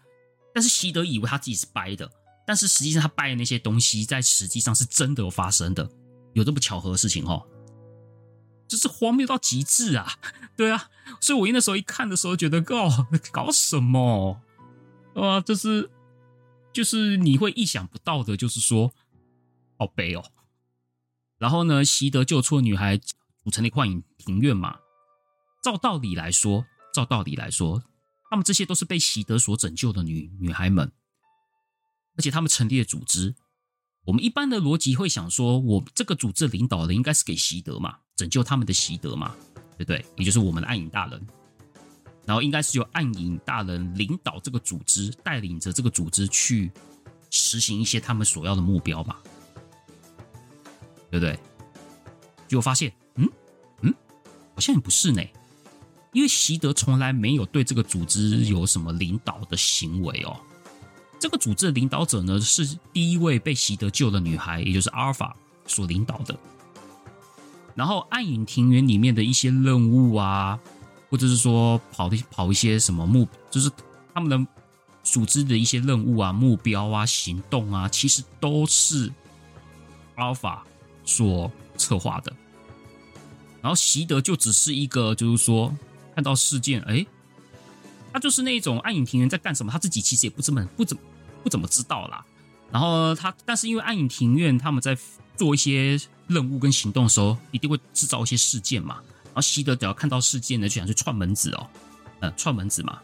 [0.54, 2.08] 但是习德以为他自己是掰的。
[2.46, 5.90] 但是实际上，他拜的那些东西，在实际上是真的有发生的，
[6.34, 7.48] 有这么巧合的事情哦，
[8.68, 10.14] 这是荒谬到极致啊！
[10.58, 14.42] 对啊，所以我那时候一看的时候，觉得哦，搞什么？
[15.16, 15.90] 啊，这是
[16.74, 18.94] 就是你会意想不到的，就是说，
[19.78, 20.24] 好悲哦。
[21.38, 24.78] 然后呢，习德救出的女孩，组成了幻影庭院嘛。
[25.64, 27.84] 照道理来说，照道理来说，
[28.30, 30.92] 他们这些都是被习德所拯救的女女孩们。
[32.18, 33.34] 而且他们成立了组织，
[34.06, 39.36] 我们一般的逻辑会想说，我这个组织领导的应该是给习德嘛，拯救他们的习德嘛，
[39.78, 40.06] 对不对？
[40.18, 41.28] 也就是我们的暗影大人，
[42.26, 46.72] 然后应该是由暗影大人领导这个组织，带领着这个组织去
[47.30, 49.22] 实行一些他们所要的目标吧，
[51.10, 51.40] 对不对？
[52.48, 53.30] 结果发现，嗯
[53.82, 53.94] 嗯，
[54.54, 55.24] 好像也不是呢，
[56.12, 60.38] 因为习德从来没有对这个组织有什么领导的行为哦。
[61.22, 65.36] 这个组织的领导者呢，是第一位被习德救的女孩，也就是阿尔法
[65.68, 66.36] 所领导的。
[67.76, 70.60] 然后暗影庭园里面的一些任务啊，
[71.12, 73.70] 或者是说跑的跑一些什么目，就是
[74.16, 74.52] 他们的
[75.04, 79.14] 组织的一些任务啊、目标啊、行动啊，其实都是
[80.16, 80.66] 阿尔法
[81.06, 82.34] 所策划的。
[83.62, 85.72] 然后习德就只是一个，就是说
[86.16, 87.06] 看到事件，哎，
[88.12, 91.04] 他就是那种暗影庭园在干什么，他自己其实也不怎么不怎么。
[91.44, 92.26] 不怎么知道啦，
[92.72, 94.98] 然后他，但是因为暗影庭院他们在
[95.36, 98.96] 做一些任务跟行动的时候，一定会制造一些事件嘛。
[99.26, 101.68] 然后习德只要看到事件呢，就想去串门子哦，
[102.20, 103.00] 嗯，串门子嘛。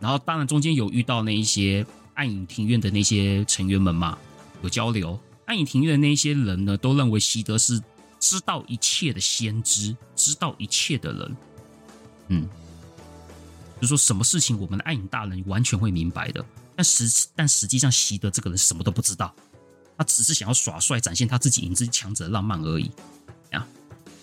[0.00, 4.18] 然后当然中间有遇到那一些暗影庭院的那些成员们嘛，
[4.62, 5.18] 有交流。
[5.46, 7.80] 暗影庭院的那些人呢，都认为习德是
[8.18, 11.36] 知道一切的先知，知道一切的人。
[12.28, 12.48] 嗯，
[13.80, 16.44] 就说什么事情我们的暗影大人完全会明白的。
[16.76, 19.34] 但实但实际上，习德这个人什么都不知道，
[19.96, 22.90] 他只是想要耍帅，展现他自己影之强者的浪漫而已
[23.52, 23.66] 啊。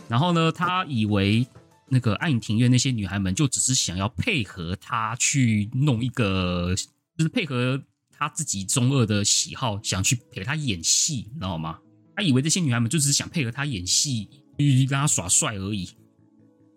[0.09, 1.47] 然后呢，他以为
[1.87, 6.75] 那个暗影庭院那些女孩们就只是想要配合他去弄一个，
[7.17, 11.79] 就是配合他自己中二的喜好，想去陪他演戏，你知道吗？
[12.15, 15.89] 他以为这些女孩们就只是想配合他演戏，去跟他耍帅而已，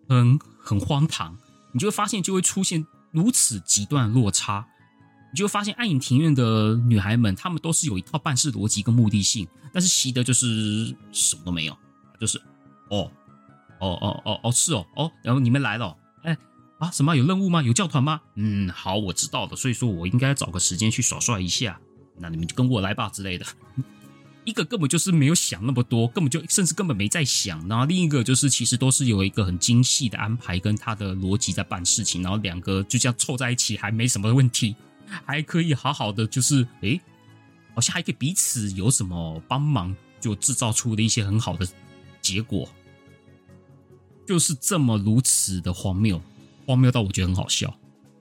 [0.08, 1.37] 很很荒唐。
[1.72, 4.64] 你就会发现，就会出现如此极端的落差。
[5.35, 11.77] 你就会发现，暗影庭院的女孩们，她们都是有一套办事逻辑跟目的性，但是习德就是什么都没有，
[12.20, 12.38] 就是
[12.88, 13.11] 哦，
[13.81, 16.38] 哦哦哦哦是哦哦，然后你们来了，哎
[16.79, 17.61] 啊什么有任务吗？
[17.64, 18.20] 有教团吗？
[18.37, 21.81] 嗯，好，我知道的，所以说我应该找个时间去耍帅一下，
[22.20, 23.44] 那你们就跟我来吧之类的。
[24.47, 34.77] 一个根本就是没有想那么多，根本就甚至根本没在想，然后另一个就是其实都是有一个很精细的安排跟他的逻辑在办事情，然后两个就这样凑在一起还没什么问题。
[35.07, 37.01] 还可以好好的，就是诶，
[37.75, 41.67] 好像还可以彼此有什么帮忙，就制造出了一些很好的
[42.21, 42.69] 结果。
[44.27, 46.21] 就是这么如此的荒谬，
[46.67, 47.79] 荒谬到我觉得很好笑。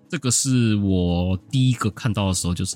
[0.09, 2.75] 这个是我第一个看到的时候，就是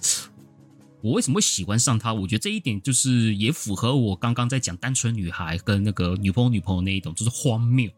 [1.02, 2.14] 我为什么会喜欢上他？
[2.14, 7.92] 我觉得这一点就是也符合我刚刚在讲单纯女孩跟那个女朋友女朋友那一种，就是荒谬。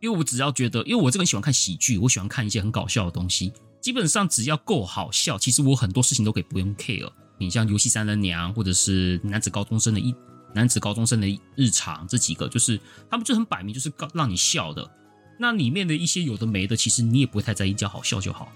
[0.00, 3.52] 因为我只要觉得，因为我这个人喜欢看喜剧，我喜欢看一些很搞笑的东西。
[3.88, 7.10] 基本上只要够好笑，其实我很多事情都可以不用 care。
[7.38, 10.14] 你像游戏三人娘，或者是男子高中生的一
[10.52, 14.90] 男子高中生的日常这几个，就是他们就很摆明就是让让你笑的。
[15.38, 18.52] 那里面的一些有的没的，其实你也不会太在意，只要好笑就好。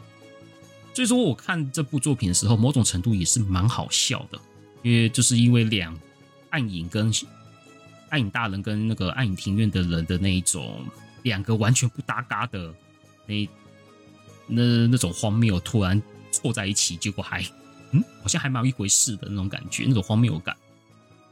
[0.92, 4.38] 所以说，我看这部作品的时候，某种程度也是蛮好笑的，
[4.82, 5.98] 因为就是因为两
[6.50, 7.10] 暗影跟
[8.10, 10.84] 暗影大人跟那个暗影庭院的人的那一种
[11.22, 12.74] 两个完全不搭嘎的
[13.26, 13.48] 那。
[14.46, 16.00] 那那种荒谬突然
[16.30, 17.42] 凑在一起，结果还
[17.92, 20.56] 嗯，好像还蛮有一回事的那种感觉，那种荒谬感。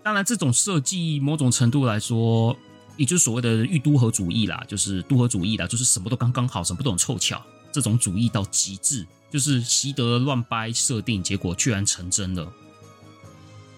[0.02, 2.56] 当然，这种设计某种程度来说，
[2.96, 7.42] 也就是所谓的御都合主义啦，就是都合主义啦，就是什么都刚刚好，什么都很凑巧，
[7.72, 12.50] 这种主义到极致，就是习得乱掰设定，结果居然成真了。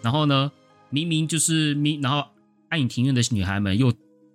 [0.02, 0.50] 然后呢，
[0.90, 2.24] 明明就是明，然后
[2.68, 3.92] 暗影庭院的女孩们又。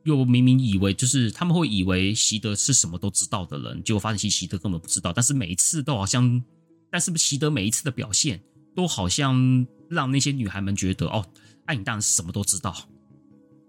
[0.07, 5.11] 又明明以为就是他们会以为习得是什么都知道的人，结果发现其实习得根本不知道。
[5.11, 6.41] 但是每一次都好像，
[6.89, 8.41] 但是习得每一次的表现
[8.73, 11.25] 都好像让那些女孩们觉得哦，
[11.65, 12.73] 暗影大人什么都知道。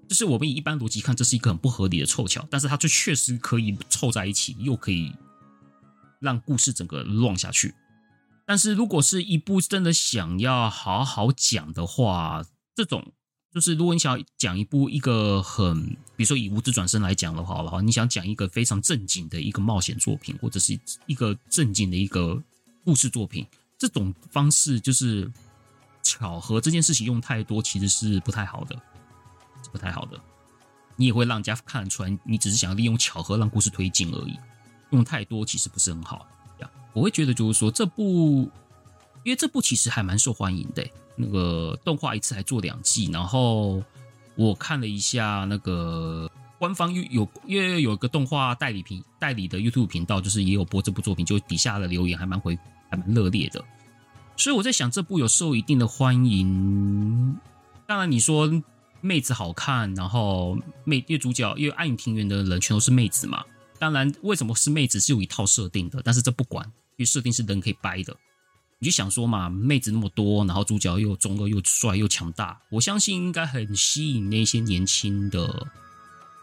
[0.09, 5.12] 就是我们以一般逻辑看，这是一个很不合理的凑巧，但是它就确实可以凑在一起，又可以
[6.20, 7.74] 让故事整个乱下去。
[8.46, 12.44] 但是如果是一部真的想要好好讲的话，
[12.77, 13.12] 这种。
[13.58, 22.40] 就是如果你想要讲一部一个很，比如说以无职转身来讲的话，好，你想讲一个非常正经的一个冒险作品，或者是一个正经的一个
[22.84, 23.44] 故事作品，
[23.76, 25.28] 这种方式就是
[26.04, 28.80] 巧合这件事情用太多，其实是不太好的，
[29.72, 30.16] 不太好的。
[30.94, 34.38] 你也会让人家看得出来，你只是想要利用巧合让故事推进而已，
[34.90, 36.24] 用太多其实不是很好。
[36.92, 38.48] 我会觉得就是说这部，
[39.24, 40.88] 因为这部其实还蛮受欢迎的。
[41.20, 43.83] 那个动画一次还做两季，然后
[44.37, 52.57] 我看了一下那个官方有有，因为有一个动画代理频代理的 YouTube 频道，就是也有播这部作品，就底下的留言还蛮回
[52.88, 53.64] 还蛮热烈的，
[54.37, 57.37] 所以我在想这部有受一定的欢迎。
[57.87, 58.48] 当然你说
[59.00, 63.44] 妹子好看，然后妹因为主角因为暗影庭园的人全都是妹子嘛，
[63.78, 66.64] 当然为什么是妹子是有一套设定的，但是这不管，
[66.96, 68.16] 因为设定是人可以掰的。
[68.80, 75.66] 你就想说嘛，妹子那么多，然后主角又中二又帅又强大，我相信应该很吸引那些年轻的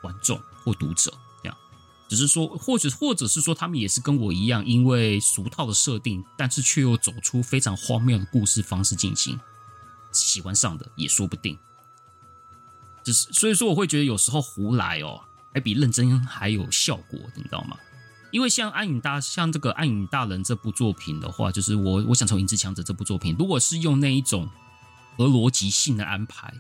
[0.02, 1.14] 观众或读者。
[1.42, 1.58] 这样，
[2.10, 9.40] 只是说，或者或者是说，他们也是跟我一样，因为俗套的设定，但是却又走出非常荒谬的故事方式进行，
[10.12, 11.58] 喜欢上的也说不定。
[13.06, 15.22] 只是所以说，我会觉得有时候胡来哦，
[15.54, 17.78] 还比认真还有效果，你知道吗？
[18.36, 24.50] 因为像暗影大像这个暗影大人这部作品的话，就是我我想从影之强者这部作品，如果是用那一种
[25.16, 26.54] 和逻辑性的安排，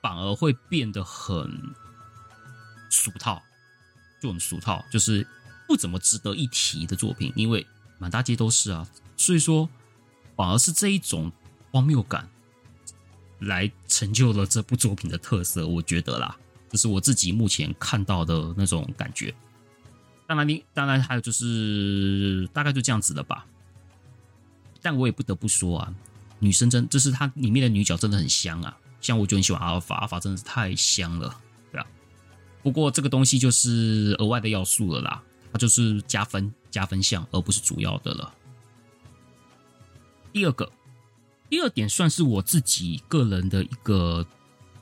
[0.00, 1.46] 反而会变得很
[2.88, 3.42] 俗套，
[4.18, 5.28] 就很俗套，就是
[5.66, 7.30] 不怎么值得一提的作品。
[7.36, 7.66] 因为
[7.98, 9.68] 满大街都是啊，所以说
[10.36, 11.30] 反而是这一种
[11.70, 12.26] 荒谬感
[13.40, 15.66] 来成就了这部作品的特色。
[15.66, 16.34] 我觉得啦，
[16.70, 19.34] 这是我自己目前看到的那种感觉。
[20.28, 23.46] 当然，你当然还有就是大概就这样子了吧。
[24.82, 25.94] 但我也不得不说啊，
[26.38, 28.76] 女生真就是它里面的女角真的很香啊。
[29.00, 31.34] 像我就很喜欢阿尔法，阿尔法真的是太香了，
[31.72, 31.86] 对啊。
[32.62, 38.34] 不过这个东西就是额外的要素了啦，它就是加分加分项，而不是主要的了。
[40.30, 40.70] 第二个，
[41.48, 44.26] 第二点算是我自己个人的一个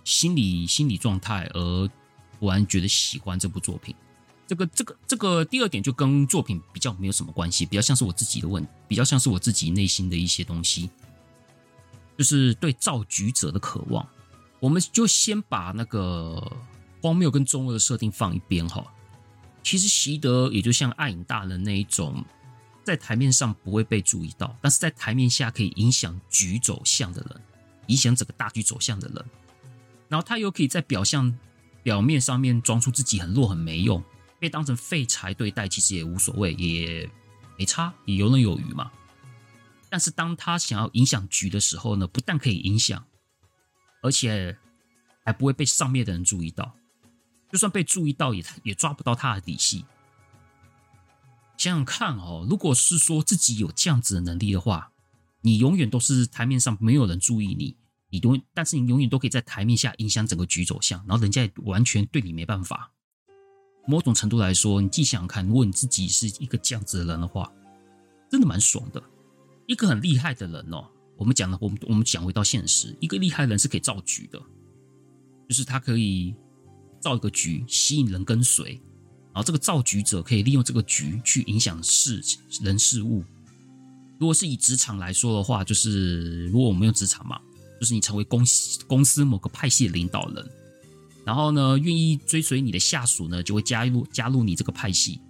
[0.02, 1.88] 心理心理状态，而
[2.40, 3.94] 突然觉得喜欢这部作品。
[4.46, 10.88] 这个这个这个第二点就跟作品比较没有什么关系，比较像是我自己的问，比较像是我自己内心的一些东西，
[12.16, 14.06] 就是对造局者的渴望。
[14.60, 16.40] 我们就先把那个
[17.02, 18.84] 荒谬跟中二的设定放一边哈。
[19.62, 22.24] 其实习得也就像暗影大人那一种，
[22.84, 27.40] 在台面上不会被注意到，但是在台面下可以影响局走向的人，
[27.88, 29.24] 影响整个大局走向的人。
[30.08, 31.36] 然后他又可以在表象
[31.82, 34.00] 表面上面装出自己很弱很没用。
[34.38, 37.08] 被当成废柴对待，其实也无所谓，也
[37.58, 38.90] 没差，也游刃有余嘛。
[39.88, 43.06] 但是当他想要影响局的时候呢，不但可以影响，
[44.02, 44.56] 而且
[45.24, 46.76] 还不会被上面的人注意到。
[47.50, 49.84] 就算被注意到也，也抓不到他的底细。
[51.56, 54.92] 想想看哦，如果是说自己有这样子的能力的话，
[55.40, 57.76] 你永远都是台面上没有人注意你，
[58.10, 62.92] 你都但是你永远都可以在台面下影响整个局走向，然后人家也完全对你没办法。
[63.86, 67.52] 某种程度来说，你既想想看，如果你自己是一个这样子的人的话，
[68.30, 69.02] 真的蛮爽的。
[69.66, 70.84] 一个很厉害的人哦，
[71.16, 74.40] 我们讲了，我们我们讲回到现实，一个厉害的人是可以造局的，
[75.48, 76.34] 就是他可以
[77.00, 78.72] 造一个局，吸引人跟随，
[79.32, 82.22] 然后这个造局者可以利用这个局去影响事
[82.60, 83.24] 人事物。
[84.18, 87.40] 如果是以职场来说的话，就是如果我们用职场嘛，
[87.80, 90.50] 就是你成为公司公司某个派系的领导人。
[91.26, 95.20] 然后呢，愿意追随你的下属呢，就会加入加入你这个派系，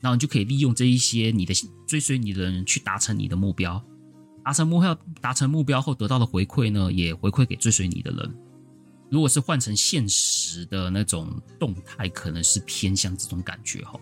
[0.00, 1.52] 然后你就可以利用这一些你的
[1.86, 3.84] 追随你的人去达成你的目标，
[4.42, 8.34] 达成目标达成目标后得到的回馈呢，也回馈给追随你的人。
[9.10, 14.00] 如果是换成现实的那种动态，可能是偏向这种感觉哈。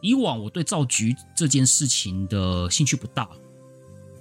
[0.00, 3.28] 以往我对造局这件事情的兴趣不大，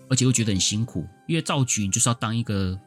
[0.09, 2.77] 而且会觉得很辛苦，因为造局你就是要当一个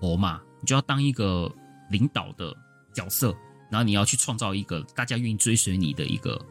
[0.00, 1.52] 头嘛，你就要当一个。
[1.92, 2.52] 领导的
[2.92, 3.32] 角色，
[3.70, 6.44] 然后你要去创造一个大家愿意追随你的一个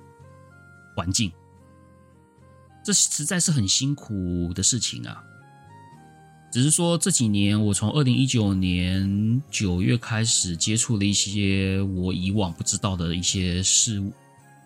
[0.96, 1.30] 环境，
[2.86, 5.22] 这实在是很辛苦的事情啊。
[6.54, 14.12] 只是说这几年，我从二零一九年九月开始接触了一些我以往不知道的一些事物、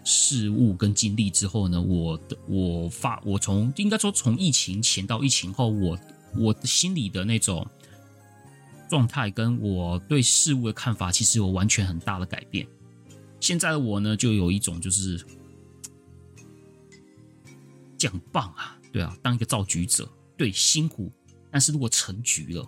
[0.04, 5.98] 事物跟经历之后呢，我的我发我从应该说从疫情前到疫情后，我
[6.36, 7.66] 我的心里的那种。
[8.88, 12.67] 状态跟我对事物的看法，其实有完全很大的改变。
[13.39, 15.17] 现在的我呢，就有一种就是，
[17.98, 21.12] 这样很棒啊，对啊，当一个造局者，对，辛苦，
[21.52, 22.67] 但是如果成局了，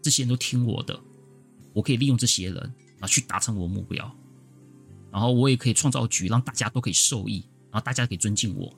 [0.00, 0.98] 这些人都听我的，
[1.72, 4.16] 我可以利用这些人，然后去达成我的目标，
[5.10, 8.74] 然后我也可以创造局，让大家都可以受益，然后大家可以尊敬我，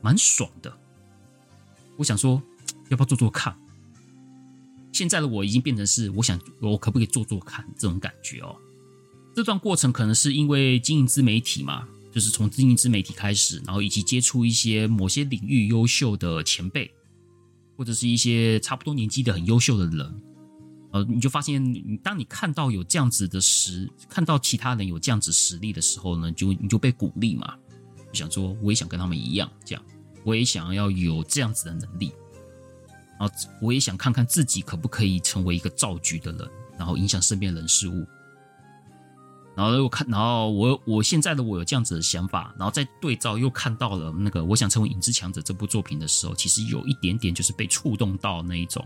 [0.00, 0.72] 蛮爽的。
[1.96, 2.42] 我想说，
[2.88, 3.56] 要不要做做看？
[4.92, 8.54] 现在的我已经变成是，我想我可不可以做做看这种感觉哦。
[9.34, 16.90] 这段过程可能是因为经营自媒体嘛，就是从经营自媒体开始，然后以及接触一些某些领域优秀的前辈，
[17.74, 20.22] 或者是一些差不多年纪的很优秀的人，
[20.92, 21.62] 呃，你就发现，
[22.02, 27.54] 当你看到有这样子的实，看到其他人有这样子实力的时候呢，就你就被鼓励嘛，
[28.12, 29.82] 想说我也想跟他们一样，这样
[30.22, 32.12] 我也想要有这样子的能力。
[33.22, 38.04] 然后我也想看看自己可不可以成为一个造局的人，然后影响身边人事物。
[39.54, 48.84] 然后又看，然后我我现在的我有这样子的想法，然后再对照又看到了那个《我想成为影之强者》这部作品的时候，其实有一点点就是被触动到那一种，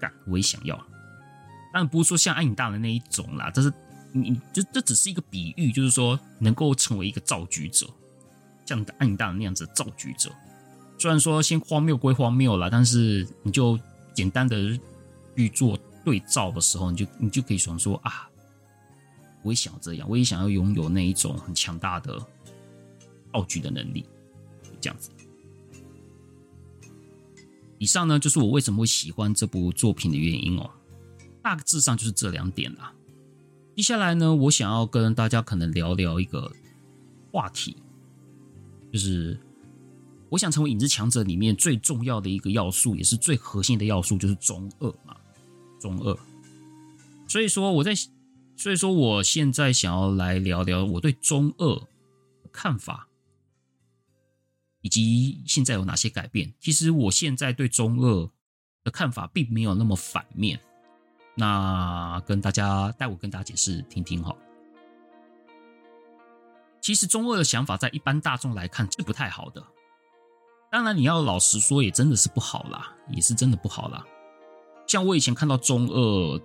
[0.00, 0.76] 干我也想要，
[1.72, 3.72] 但不是说像暗影大人那一种啦，这是
[4.10, 7.86] 你就这只是一个比喻，就是说能够成为一个造局者，
[8.66, 10.32] 像暗影大人那样子的造局者。
[10.98, 13.78] 虽然说先荒谬归荒谬了，但是你就
[14.12, 14.78] 简单的
[15.36, 18.28] 去做对照的时候，你就你就可以想说啊，
[19.42, 22.18] 我也想要这样，我也想要拥有那一种很强大的
[23.32, 24.04] 道具的能力，
[24.80, 25.10] 这样子。
[27.78, 30.68] 以上呢，就是我为什么会喜欢这部作品的原因哦，
[31.40, 32.92] 大致上就是这两点啦。
[33.76, 36.50] 接下来呢，我想要跟大家可能聊聊一个
[37.30, 37.76] 话题，
[38.92, 39.38] 就是。
[40.30, 45.16] 我想成为影之强者里面最重要的一个要素，也是最核心的要素，就是中二嘛，
[45.80, 46.16] 中二。
[47.26, 47.94] 所以说我在，
[48.56, 53.08] 所以说我现在想要来聊聊我对中二的看法，
[54.82, 56.52] 以及现在有哪些改变。
[56.60, 58.30] 其实我现在对中二
[58.84, 60.60] 的看法并没有那么反面，
[61.34, 64.34] 那跟大家待会跟大家解释听听哈。
[66.80, 69.62] 其实中二的想法在一般大众来看是不太好的。
[70.70, 74.04] 当然，你要老实说，也真的是不好啦，也是真的不好啦。
[74.86, 76.40] 像我以前看到“中二”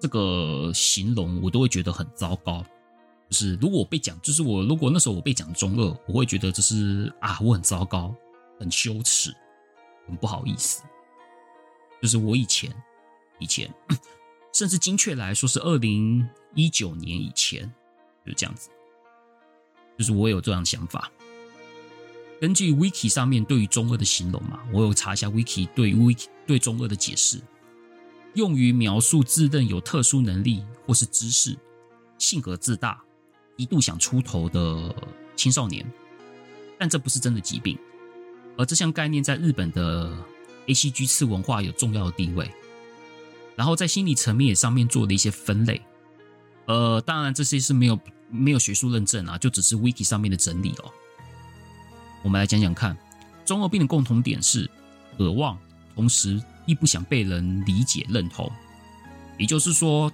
[0.00, 2.64] 这个形容，我都会觉得很糟糕。
[3.30, 8.14] 就是如果我被讲，就是我如果那时候我被讲“中二”，我会觉得这是啊，我很糟糕，
[8.58, 9.32] 很羞耻，
[10.06, 10.82] 很不好意思。
[12.02, 12.70] 就是我以前，
[13.38, 13.72] 以前，
[14.52, 17.62] 甚至精确来说是二零一九年以前，
[18.24, 18.68] 就是这样子。
[19.96, 21.10] 就是我有这样的想法。
[22.44, 27.40] 根据 Wiki 上面对于中二的形容嘛，我有查一下 Wiki 对 Wiki 对中二的解释，
[28.34, 31.56] 用于描述自认有特殊能力或是知识、
[32.18, 33.02] 性格自大、
[33.56, 34.94] 一度想出头的
[35.34, 35.90] 青少年，
[36.78, 37.78] 但这不是真的疾病，
[38.58, 40.14] 而这项概念在日本的
[40.66, 42.50] ACG 次文化有重要的地位，
[43.56, 45.80] 然后在心理层面也上面做了一些分类，
[46.66, 50.92] 呃，当然这些是没有没有学术认证啊，就只是 Wiki 上面的整理哦。
[52.24, 52.96] 我们来讲讲看，
[53.44, 54.68] 中二病的共同点是
[55.18, 55.58] 渴望，
[55.94, 58.50] 同时亦不想被人理解认同。
[59.38, 60.10] 也就是说，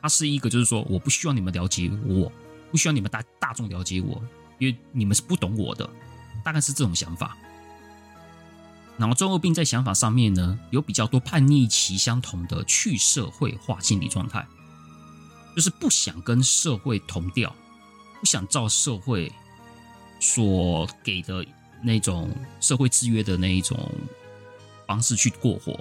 [0.00, 2.32] 它是一个就是说，我不需要你们了解我，
[2.70, 4.20] 不需要你们大大众了解我，
[4.58, 5.86] 因为你们是不懂我的，
[6.42, 7.36] 大概是这种想法。
[8.96, 14.46] 然后中二病在想法上面呢，有比较多叛逆期相同的去社会化心理状态，
[15.54, 17.54] 就是不想跟社会同调，
[18.20, 19.30] 不想照社会
[20.22, 21.44] 所给的
[21.82, 23.76] 那种社会制约的那一种
[24.86, 25.76] 方式去过活。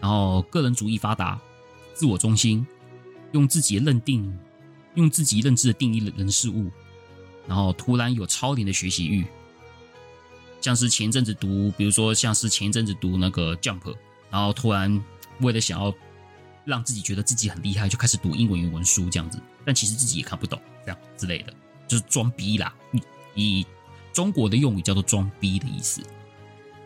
[0.00, 1.38] 然后个人主义发达，
[1.92, 2.66] 自我中心，
[3.32, 4.36] 用自己认定、
[4.94, 6.70] 用自己认知的定义人事物，
[7.46, 9.24] 然后突然有超龄的学习欲。
[10.62, 13.94] 像是前一阵子读，比如说像是前一阵子读那个 Jump，
[14.30, 15.04] 然后突然
[15.40, 15.92] 为了想要
[16.64, 21.52] 让自己觉得自己很厉害，就开始读英文原文书这样子，但其实自己也看不懂，这样之类的，
[21.92, 22.74] 就是装逼啦。
[23.34, 23.66] 以
[24.14, 26.00] 中国的用语叫做装逼的意思。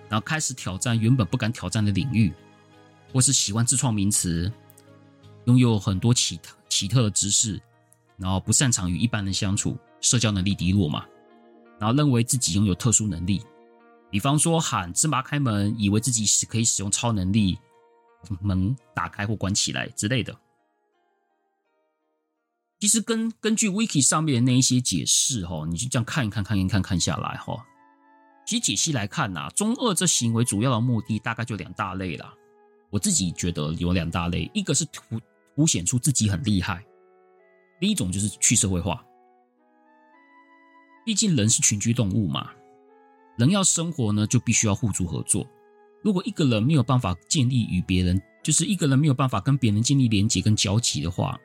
[0.08, 2.32] 然后开始挑战原本不敢挑战的领域，
[3.12, 4.50] 或是喜欢自创名词，
[5.44, 7.60] 拥有很多奇特奇特的知识，
[8.16, 11.04] 然后不擅长与一般人相处，社交能力低落嘛，
[11.78, 13.42] 然后认为自己拥有特殊能力。
[14.10, 17.58] 比方说喊芝麻开门，以为自己是可以使用超能力，
[18.40, 20.36] 门打开或关起来之类的。
[22.78, 27.64] 其实根根据 Wiki 上面的那一些解释哈，你就这样看一看，看一看，看下来哈。
[28.46, 32.32] 其实解析来看呐，中二这行为主要的目的大概就两大类啦。
[32.90, 35.20] 我自己觉得有两大类，一个是凸
[35.56, 36.84] 凸显出自己很厉害，
[37.80, 39.04] 另一种就是去社会化。
[41.04, 42.50] 毕竟人是群居动物嘛。
[43.38, 45.46] 人要生活呢，就必须要互助合作。
[46.02, 51.38] 如果一个人没有办法建立与别人，就是一个人没有办法跟别人建立连接跟交集的话，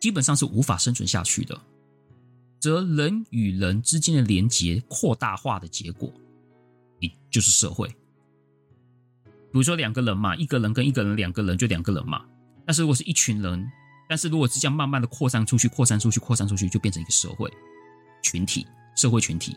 [0.00, 1.60] 基本上是无法生存下去的。
[2.60, 6.12] 则人与人之间的连接扩大化的结果，
[6.98, 7.86] 也就是社会。
[9.26, 12.24] 比如说两个人嘛，一个人跟一个人，两个人就两个人嘛。
[12.66, 13.70] 但是如果是一群人，
[14.08, 17.48] 但是如果是这样慢慢的扩散出去，扩散出去，扩散出去，就变成一个社会
[18.22, 19.56] 群体，社会群体。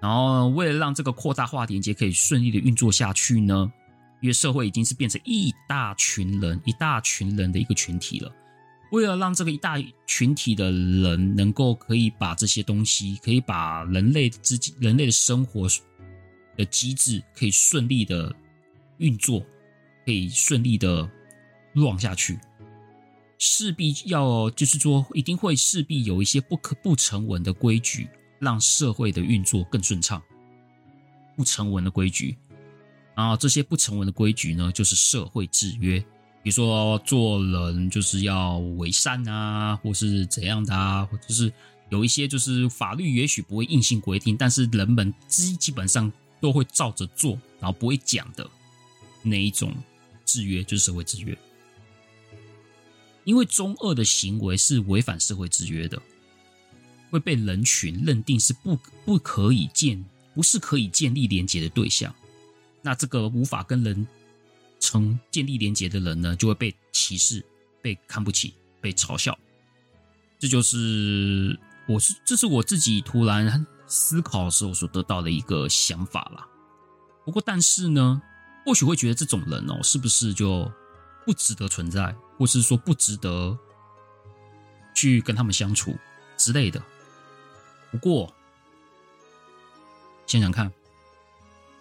[0.00, 3.72] 然后，为了让这个扩大化连接可以顺利的运作下去呢，
[4.20, 8.30] 因为社会已经是变成一大群人、一大群人的一个群体了。
[8.94, 9.76] 为了让这个一大
[10.06, 15.68] 群体的人能够可以把这些东西，可以把人类之人类的生活
[16.56, 18.34] 的机制可以顺利的
[18.98, 19.40] 运作，
[20.06, 21.10] 可以顺利的
[21.74, 22.38] 乱下去，
[23.38, 28.08] 势必要就是说，一定会势必有一些不可不成文的规矩。
[28.40, 30.22] 让社会的运作更顺畅，
[31.34, 32.36] 不成文的规矩，
[33.16, 36.04] 然后这些不成文的规矩呢，就是社会制约。
[36.44, 41.52] 比如说做人就是要为善啊，或是怎样的啊，或者是
[41.88, 48.48] 有一些就是法律也许不会硬性规定，但是人们基基本上都会照着做，然后不会讲的
[49.22, 49.74] 那一种
[50.24, 51.36] 制约，就是社会制约。
[53.24, 56.00] 因为中二的行为是违反社会制约的。
[57.10, 62.12] 会被人群认定是不不可以建，不是可以建立连结的对象。
[62.82, 64.04] 那这个无法跟人
[64.84, 67.42] 成建立连结的人呢，就会被歧视、
[67.80, 69.36] 被看不起、被嘲笑。
[70.38, 71.58] 这就是
[71.88, 76.46] 我是这是我自己突然思考的时候所得到的一个想法啦。
[77.24, 78.20] 不过，但是呢，
[78.66, 80.70] 或许会觉得这种人哦，是不是就
[81.24, 83.58] 不值得存在，或是说不值得
[84.94, 85.96] 去跟他们相处
[86.36, 86.82] 之类的。
[87.90, 88.30] 不过，
[90.26, 90.70] 想想看，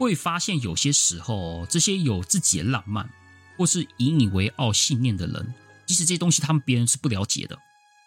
[0.04, 3.10] 会发现有些时候，这些有自己的浪漫
[3.58, 5.54] 或是以你为傲信念的人，
[5.86, 7.58] 即使这些东西他们别人是不了解的，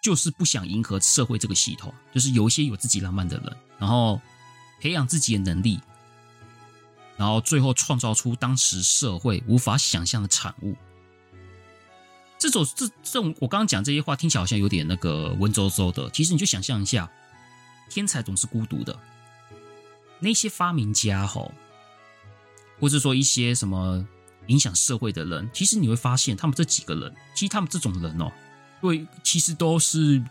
[0.02, 4.20] 就是不想迎合社会这个系统，就是有一些有自己浪漫的人，然后
[4.80, 5.80] 培养自己的能力，
[7.16, 10.76] 然后最后创造出当时社会无法想象的产物。
[12.38, 17.10] 这种这这种，我刚刚讲这些话听起来好像有点那个文绉绉的，其实你就想象一下。
[17.88, 18.98] 天才总是孤独的，
[20.18, 21.54] 那些发明家吼，
[22.80, 24.06] 或者说一些什么
[24.46, 28.30] 影响社会的人，其实你会发现，他们这几个人，其实他们这种人哦，
[28.80, 30.22] 对，其实都是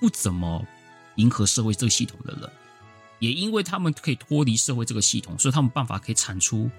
[0.00, 0.64] 不怎么
[1.16, 2.50] 迎合社会这个系统的人，
[3.18, 6.70] 也因为他们可以脱离社会这个系统，所以他们办法可以产出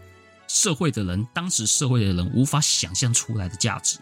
[0.48, 4.00] 社会的人，当时社会的人无法想象出来的价值。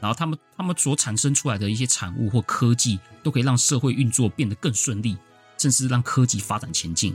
[0.00, 5.16] 然后他们他们所产生出来的一些产物或科技，都可以让社会运作变得更顺利，
[5.56, 7.12] 甚至让科技发展前进。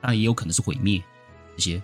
[0.00, 1.02] 当然也有可能是毁灭
[1.56, 1.82] 这些。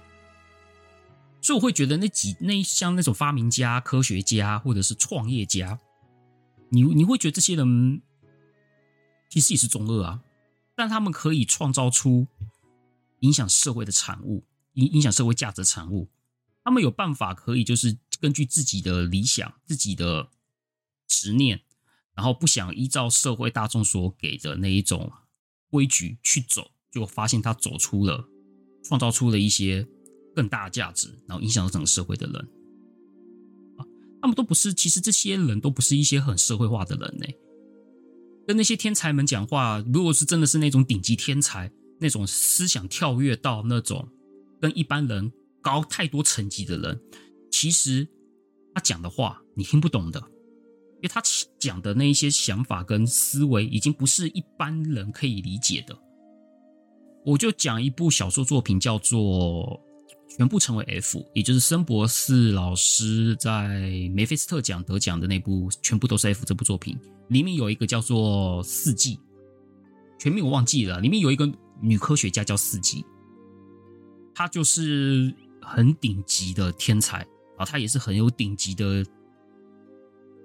[1.43, 5.79] 所以我会觉得那几那像那种发明家、科学家或者是创业家，
[6.71, 8.01] 你你会觉得这些人
[9.29, 10.23] 其实也是中二啊，
[10.75, 12.27] 但他们可以创造出
[13.21, 16.09] 影响社会的产物，影影响社会价值的产物。
[16.65, 17.99] 他们有办法可以就是。
[18.23, 20.31] 根据自己的理想、自己的
[21.09, 21.61] 执念，
[22.15, 25.11] 然后不想依照社会大众所给的那一种
[25.69, 28.29] 规矩去走，就发现他走出了，
[28.85, 29.89] 创造出了一些
[30.35, 32.37] 更大的价值，然后影响到整个社会的人。
[33.77, 33.87] 啊，
[34.21, 37.27] 他们都不是，其实这些人都不是一些很社会化的人呢。
[38.47, 41.71] 跟那些天才们讲话，如果是真的是那种顶级天才，
[42.01, 44.09] 那种思想跳跃到那种
[44.61, 47.01] 跟一般人高太多层级的人，
[47.51, 48.09] 其实
[48.75, 51.23] 他讲的话你听不懂的，因为他
[51.59, 55.97] 讲的那一些想法跟思维已经不是一般人可以理解的。
[57.25, 59.81] 我就讲一部小说作品，叫做。
[60.37, 63.69] 全部成为 F，也就是森博士老师在
[64.15, 69.21] 梅菲斯特奖得奖的那部《全部都是 F》这部作品，里面有一个叫做四季，
[70.19, 71.01] 全名我忘记了。
[71.01, 71.51] 里面有一个
[71.83, 73.05] 女科学家叫四季，
[74.35, 77.27] 她就是很顶级的天才
[77.59, 79.05] 啊，她也是很有顶级的，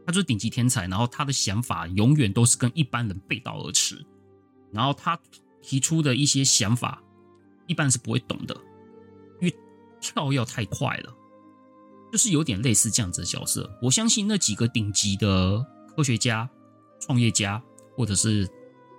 [0.06, 0.86] 她就是顶级天才。
[0.88, 4.06] 然后她的想法永远都是跟一般人背道而驰，
[4.74, 5.18] 然后她
[5.62, 7.02] 提出的一些想法，
[7.68, 8.54] 一般人是不会懂的。
[10.00, 11.14] 跳跃太快了，
[12.12, 13.70] 就是有点类似这样子的角色。
[13.82, 16.50] 我相信那几个顶级的科学家、
[17.00, 17.62] 创业家
[17.96, 18.48] 或者是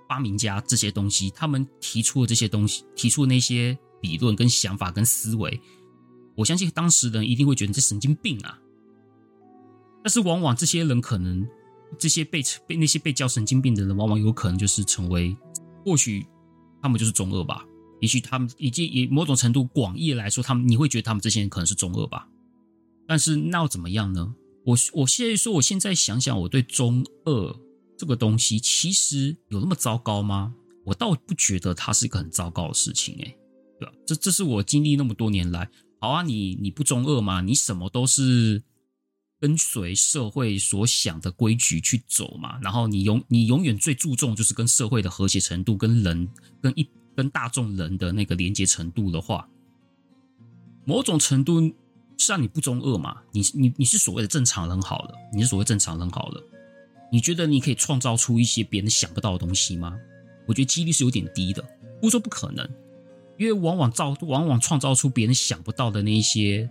[0.07, 5.61] 发明家这些东西，他们提出的这些东西，提出那些理论跟想法跟思维，
[6.35, 8.59] 我相信当时人一定会觉得这神经病啊。
[10.03, 11.47] 但是往往这些人可能，
[11.97, 15.35] 这些被被那些被叫神经病的人，往往有可能就是成为，
[15.83, 16.25] 或许
[16.81, 17.65] 他们就是中二吧。
[18.01, 22.27] 也许他们以及以某种程度广义来说，他们你会觉得他们这些人可能是中二吧？
[23.07, 24.35] 但是那又怎么样呢？
[24.65, 27.55] 我我现在说，我现在想想，我对中二
[27.97, 30.53] 这个东西其实有那么糟糕吗？
[30.85, 33.35] 我倒不觉得它是一个很糟糕的事情，哎，
[33.79, 33.93] 对吧？
[34.05, 35.69] 这这是我经历那么多年来，
[35.99, 37.41] 好啊，你你不中二吗？
[37.41, 38.63] 你什么都是
[39.39, 46.29] 跟随社会所想的规矩去走嘛，然后你永你永远最注重就是跟社会的和谐程度，跟人
[46.61, 46.87] 跟一。
[47.19, 49.45] 跟大众人的那个连接程度的话，
[50.85, 51.59] 某种程度
[52.17, 53.21] 是让你不中二嘛？
[53.33, 56.41] 你你你是所谓的正常人好了，你是所谓正常人好了。
[57.11, 59.99] 你觉得你可以创造出一些别人想不到的东西吗？
[60.47, 61.61] 我觉得几率是有点低的，
[61.99, 62.65] 不说不可能，
[63.37, 66.69] 因为往往造往往创造出别人想不到的那一些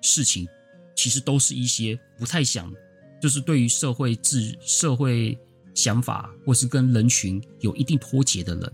[0.00, 0.48] 事情，
[0.96, 2.74] 其实都是一些不太想，
[3.22, 5.38] 就是对于社会制社会
[5.74, 8.72] 想法或是跟人群有一定脱节的人。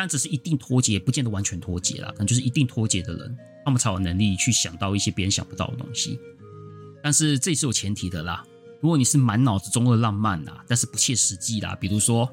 [0.00, 2.08] 但只是一定脱节，不见得完全脱节啦。
[2.12, 3.36] 可能就是一定脱节的人，
[3.66, 6.18] 他们才有能力去想到一些别人想不到的东西。
[7.02, 8.42] 但是这是有前提的啦。
[8.80, 12.26] 如果你是满脑子中二浪漫啦，但是不切实际啦，比如说，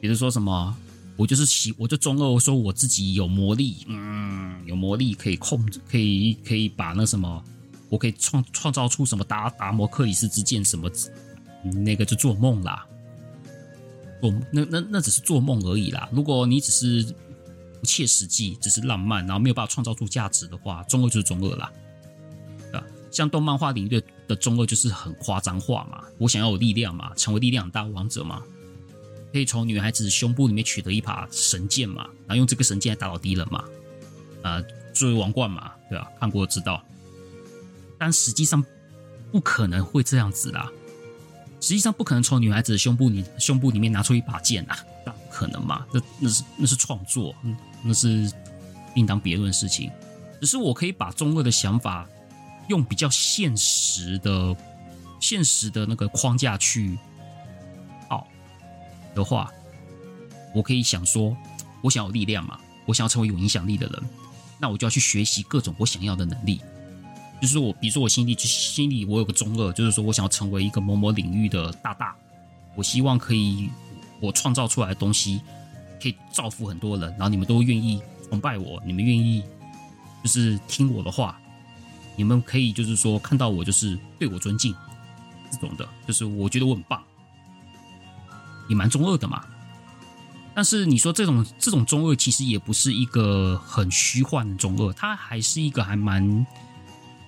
[0.00, 0.76] 比如说什么，
[1.14, 7.40] 我就是喜，我就中二，我说我自己有魔力，嗯，有魔力可以控制，可以可以把那什么，
[7.88, 10.90] 我可以创创造出什么达达摩克里斯之剑什么，
[11.84, 12.84] 那个就做梦啦。
[14.52, 16.08] 那那那只是做梦而已啦。
[16.12, 17.14] 如果你只是
[17.80, 21.72] 不切实际，只是浪漫，然后没有办法创造出价值的话，中二就是中二啦。
[22.72, 26.04] 啊，像动漫画领域的中二就是很夸张化嘛。
[26.18, 28.42] 我想要有力量嘛，成为力量大王者嘛，
[29.32, 33.64] 可以从女孩子胸部里面取得一把神剑嘛，然后用这个神剑来打倒敌人嘛。
[34.42, 34.62] 啊，
[34.92, 36.08] 作为王冠嘛，对吧？
[36.20, 36.82] 看过知道。
[37.98, 38.62] 但实际上
[39.32, 40.70] 不可能会这样子啦。
[41.64, 45.86] 实际上不可能从女孩子的胸部里胸部里面拿出一把剑啊，那不可能嘛？
[45.90, 47.34] 那那是那是创作，
[47.82, 48.30] 那是
[48.94, 49.90] 另当别论事情。
[50.42, 52.06] 只是我可以把中二的想法
[52.68, 54.54] 用比较现实的、
[55.18, 56.98] 现实的那个框架去
[58.10, 58.28] 好
[59.14, 59.50] 的话，
[60.54, 61.34] 我可以想说，
[61.82, 64.02] 我想要力量嘛，我想要成为有影响力的人，
[64.58, 66.60] 那我就要去学习各种我想要的能力。
[67.44, 72.16] 就是我，比如说我心里就心里我有个中二，就是说我想要成为一个某某领域的大大，
[72.74, 73.68] 我希望可以
[74.18, 75.42] 我创造出来的东西
[76.02, 79.44] 可以造福很多人，然后你们都愿意崇拜我，你们愿意
[80.22, 81.38] 就是听我的话，
[82.16, 84.74] 你们可以就是说看到我就是对我尊敬
[85.50, 87.04] 这种的，就是我觉得我很棒，
[88.70, 89.44] 也蛮中二的嘛。
[90.54, 96.46] 但是你说这种这种中二其实也不是一个很虚幻的中二，它还是一个还蛮。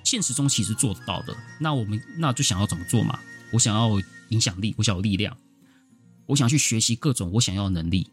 [0.07, 3.19] 现实中其实做得到的，那我们那就想要怎么做嘛？
[3.53, 3.91] 我想要
[4.29, 5.37] 影响力，我想要力量，
[6.27, 8.09] 我想去学习各种我想要的能力，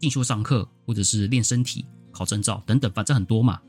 [0.00, 3.62] 进修上课，或者是练身体、考证照等等，反正很多嘛。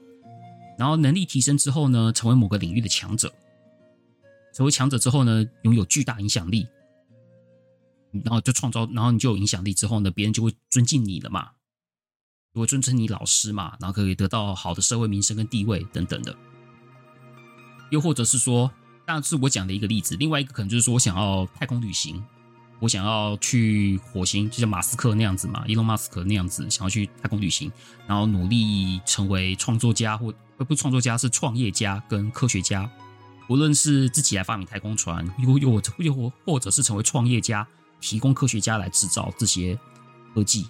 [0.80, 3.32] 然后能力提升之后呢，成为某个领域的强者，
[4.56, 6.68] 成为强者之后呢，拥有巨大影响力，
[8.24, 11.52] 然后就创造，然后你就有影响力之后呢，别人就会尊敬你了嘛，
[12.56, 16.36] 就会尊称你老师嘛，然后可以得到好的社会名声跟地位等等的。
[17.94, 18.72] 又或者是说，
[19.06, 20.16] 当然是我讲的一个例子。
[20.18, 22.24] 另外一个可能就是说我想要太空旅行，
[22.80, 27.72] 我想要去火星，就像马斯克那样子嘛，伊隆马斯克那样子，想要去太空旅行，
[28.08, 32.90] 然后努力成为创作家，或不是创作家，是创业家跟科学家。
[33.48, 37.68] 无论是自己来发明太空船，又又又或或者是成为创业家，
[38.02, 39.78] 提供科学家来制造这些
[40.34, 40.66] 科技，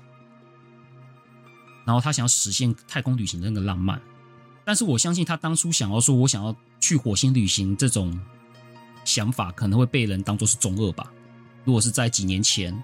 [1.85, 4.01] 然后他想要实现太空旅行的那个浪漫。
[4.65, 8.19] 但是我相信他当初想要说我想要去火星旅行这种
[9.05, 11.09] 想法，可能会被人当作是中二吧。
[11.63, 12.83] 如果是在几年前，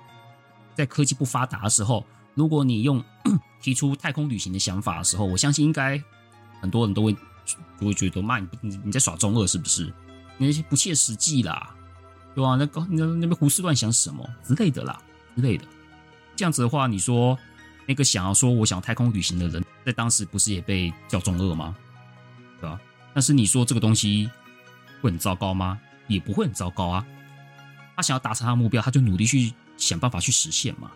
[0.73, 3.03] 在科技不发达的时候，如果你用
[3.61, 6.01] 提出太空旅行的想法的时候，我相信应该
[6.61, 7.13] 很多人都会。
[7.79, 9.91] 就会觉得妈，你你你在耍中二是不是？
[10.37, 11.75] 那些不切实际啦，
[12.35, 12.55] 对吧？
[12.55, 15.01] 那个那那边胡思乱想什么之类的啦，
[15.35, 15.65] 之类的。
[16.35, 17.35] 这样子的话，你说
[17.87, 21.75] 那个想要说我想要太空旅行的人，在当时不是也被叫中二吗？
[22.61, 22.79] 对吧？
[23.19, 24.29] 但是你说这个东西
[25.01, 25.77] 会很糟糕吗？
[26.07, 27.05] 也不会很糟糕啊。
[27.97, 30.89] 他想要达成他的目标，他就努力去想办法去实现嘛，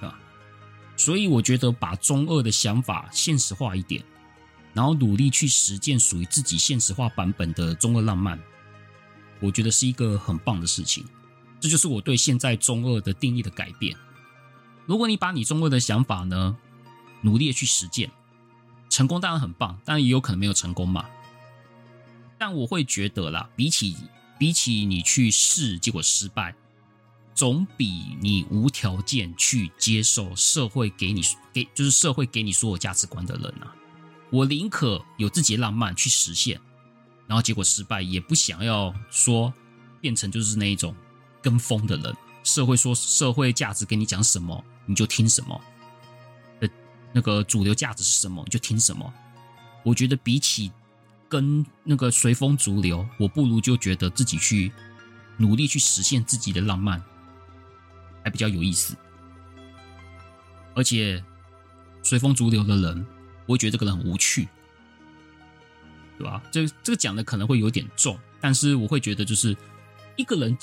[0.00, 0.18] 啊？
[0.96, 4.02] 所以我觉得把中二的想法现实化一点。
[4.74, 8.36] 然后努力去实践属于自己现实化版本的中二浪漫，
[9.38, 11.06] 我觉得是一个很棒的事情。
[11.60, 13.96] 这就是我对现在中二的定义的改变。
[14.86, 16.56] 如果你把你中二的想法呢，
[17.20, 18.10] 努力的去实践，
[18.92, 21.08] 成功当然很棒，但也有可能没有成功嘛。
[22.36, 23.96] 但我会觉得啦，比起
[24.38, 26.54] 比起你去试结果失败，
[27.34, 31.22] 总比你无条件去接受社会给你
[31.54, 33.74] 给就是社会给你所有价值观的人啊。
[34.30, 36.60] 我宁可有自己的浪漫去实现，
[37.26, 39.50] 然后结果失败，也不想要说
[40.02, 40.94] 变成就是那一种
[41.40, 42.14] 跟风的人。
[42.44, 45.58] 社会说社会价值跟你讲什么，你就听什么。
[47.12, 49.12] 那个主流价值是什么，你就听什么。
[49.82, 50.72] 我觉得比起
[51.28, 54.72] 跟那个随风逐流，我不如就觉得自己去
[55.36, 57.02] 努力去实现自己的浪漫，
[58.24, 58.96] 还比较有意思。
[60.74, 61.22] 而且
[62.02, 63.06] 随风逐流的人。
[63.44, 64.48] 我会觉得这个人很无趣，
[66.16, 66.40] 对吧？
[66.52, 69.54] 这这个讲的可能会有点重，但是我会觉得，就是
[70.16, 70.56] 一个人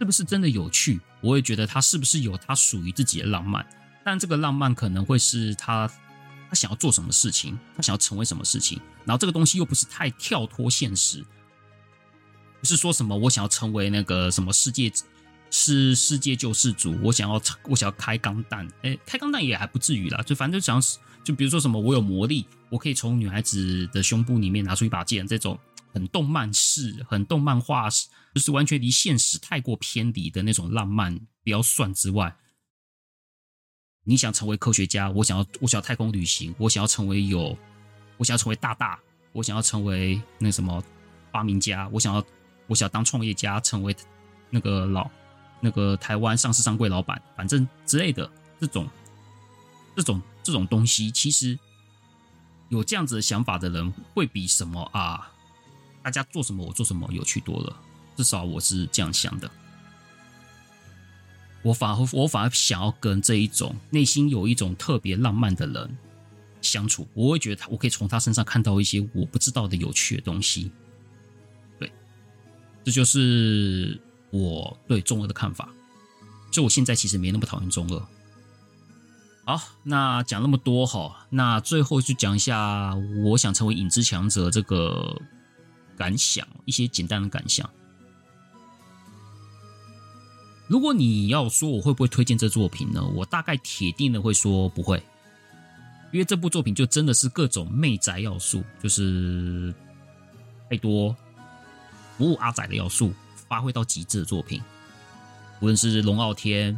[0.00, 1.00] 是不是真的有趣？
[1.20, 3.64] 我会觉得他是不是有他属于自己的浪漫？
[4.04, 5.90] 但这个浪漫可能会是他
[6.48, 11.24] 他想要做什么事情，他想要成为什么事情，然后这个东西又不是太跳脱现实，
[12.60, 14.92] 不是说什么我想要成为那个什么世界
[15.50, 20.82] 是世界救世主，我想要我想要开钢弹，哎，开钢弹也还不至于啦，就反正就想。
[21.24, 25.56] 就比如说什么，我有魔力，我可以从女孩子的胸部里面拿出一把剑，这种
[25.92, 27.88] 很动漫式、很动漫化，
[28.34, 32.36] 就是完全离现实太过偏离的那种浪漫，不要算之外，
[34.04, 37.56] 你想成为科学家，我想要，我想要太空旅行，我想要成为有，
[38.16, 38.98] 我想要成为大大，
[39.32, 40.82] 我想要成为那什么
[41.30, 42.24] 发明家，我想要，
[42.66, 43.94] 我想要当创业家，成为
[44.50, 45.10] 那个老
[45.60, 48.30] 那个台湾上市商柜老板，反正之类的
[48.60, 48.88] 这种，
[49.96, 50.20] 这种。
[50.44, 51.56] 这种东西其实
[52.68, 55.30] 有这样子的想法的人，会比什么啊？
[56.02, 57.76] 大家做什么我做什么有趣多了。
[58.16, 59.48] 至少我是这样想的。
[61.62, 65.96] 我反而我反而想要跟这一种内心有一种特别浪漫的人
[66.60, 67.06] 相处。
[67.14, 70.72] 我会觉得他，我可以从他身上看到一些我不知道的有趣的东西。
[71.78, 71.90] 对，
[72.84, 74.00] 这就是
[74.30, 75.68] 我对中二的看法。
[76.50, 78.02] 就我现在其实没那么讨厌中二。
[79.44, 82.94] 好，那讲那么多哈，那最后就讲一下
[83.24, 85.20] 我想成为影之强者这个
[85.96, 87.68] 感想，一些简单的感想。
[90.72, 93.04] 如果你要说我会不会推荐这作品呢？
[93.14, 94.96] 我大概铁定的会说不会，
[96.10, 99.74] 因为这部作品就真的是各种媚宅要素，就是
[100.70, 101.14] 太多
[102.16, 103.12] 服务阿仔的要素
[103.50, 104.62] 发挥到极致的作品，
[105.60, 106.74] 无论是龙傲天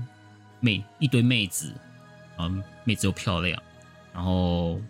[0.58, 1.72] 妹一堆妹子。
[2.36, 3.62] 嗯，妹子又漂亮，
[4.12, 4.80] 然后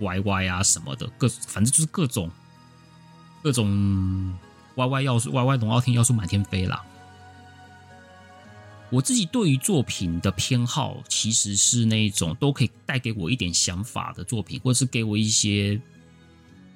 [0.00, 2.30] YY 啊什么的，各反正就是各种
[3.42, 4.36] 各种
[4.74, 6.84] YY 要素，YY 龙傲天要素满天飞啦。
[8.90, 15.82] 我自己对于作品的偏好，其实是那种都可以带给我一点想法的作品，或者是给我一些比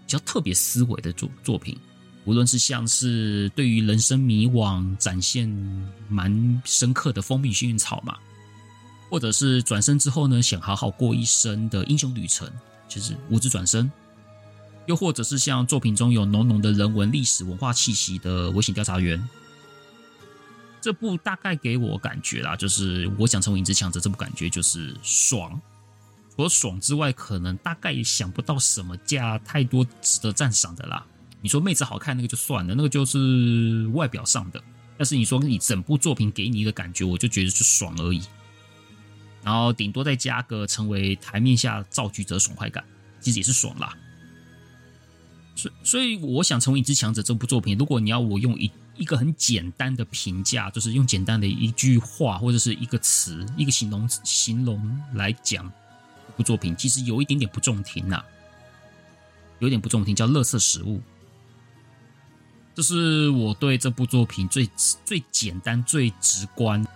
[0.06, 1.78] 较特别思维的作作品。
[2.24, 5.48] 无论是像是对于人生迷惘展现
[6.08, 8.16] 蛮深刻的《蜂蜜幸运草》嘛。
[9.08, 12.48] 或者是转身之后呢，想好好过一生的英雄旅程，
[12.88, 13.90] 就是无职转身；
[14.86, 19.18] 又或者是像作品中有浓浓的人文历史文化气息的《危险调查员》，
[20.80, 25.60] 这部大概给我感觉啦，就是我想成为影之强者，这部感觉就是爽。
[26.34, 31.04] 除了爽之外，可能大概也想不到什么加太多值得赞赏的啦。
[31.42, 34.62] 你说妹子好看那个就算了，那个就是外表上的。
[34.96, 38.22] 但是你说你整部作品给你一个感觉，我就觉得就爽而已。
[39.42, 42.84] 然后顶多再加个成为台面下造句者爽快感，
[43.20, 43.96] 其实也是爽啦。
[45.56, 48.70] 所所以我想成为影之强者这部作品，如果你要我用一
[49.00, 55.64] 一个很简单的评价，就是用简单的一句话或者是一个词、一个形容形容来讲
[56.26, 58.22] 这部作品，其实有一点点不中听呐、
[59.58, 61.00] 有点不中听，叫“垃圾食物”。
[62.76, 64.68] 这是我对这部作品最
[65.06, 66.86] 最简单、最直观，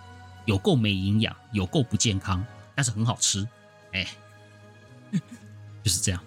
[0.45, 2.45] 有够没营养，有够不健康，
[2.75, 3.47] 但是很好吃，
[3.93, 4.07] 哎，
[5.83, 6.23] 就是这样。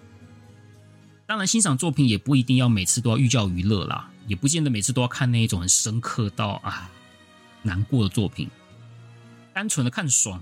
[1.25, 6.89] 当然，欣赏作品也不一定要每次都要寓教于乐啦，也不见得每次都要看那一种很深刻到啊
[7.63, 8.47] 难过的作品。
[9.51, 10.39] 单纯的看爽，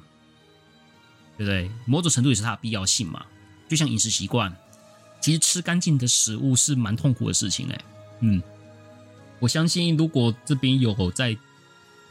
[1.38, 1.72] 对不对？
[1.86, 3.26] 某种程度也是它的必要性嘛。
[3.70, 4.54] 就像饮食习惯，
[5.22, 7.82] 其实吃干净的食物是蛮痛苦的事情哎，
[8.20, 8.44] 嗯。
[9.40, 11.38] 我相信，如果这边有在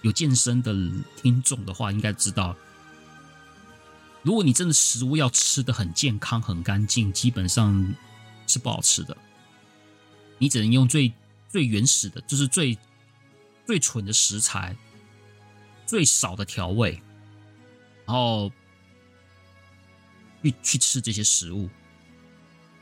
[0.03, 0.73] 有健身的
[1.21, 2.57] 听众的话，应该知道，
[4.23, 7.95] 如果你真的食物要吃的很健康、很干净，基本上
[8.47, 9.17] 是不好吃的。
[10.39, 11.13] 你只能用最
[11.49, 12.77] 最原始的，就是最
[13.67, 14.77] 最蠢的食材，
[15.87, 17.01] 最少的调味，
[18.05, 18.53] 然后
[20.43, 21.69] 去去吃这些食物，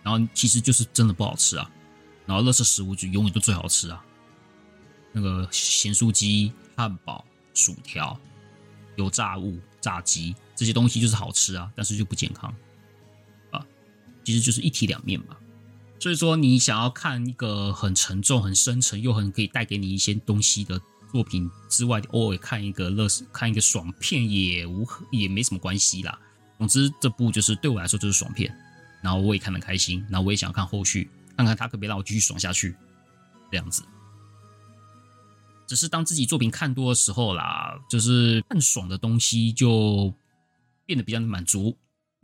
[0.02, 1.70] 然后其实就是真的不好吃啊。
[2.26, 4.04] 然后垃圾食物就永远都最好吃啊。
[5.12, 8.18] 那个咸酥鸡、汉堡、薯条、
[8.96, 12.52] 油炸物、炸鸡这些东西就是好吃啊，但是就不健康
[13.50, 13.64] 啊，
[14.24, 15.36] 其实就是一体两面嘛。
[16.00, 20.78] 所以说，你想要看一个很沉重、很深沉又很可以带给你一些东西的
[21.10, 26.18] 作品之外，偶尔看一个乐看一个爽片也无也没什么关系啦。
[26.58, 28.54] 总之，这部就是对我来说就是爽片，
[29.02, 32.76] 然后我也看得开心，然后我也想看后续，看看他可不可以让我继续爽下去，
[33.50, 33.82] 这样子。
[35.66, 40.12] 只是当自己作品看多的时候啦，就是看爽的东西就
[40.84, 41.74] 变得比较满足，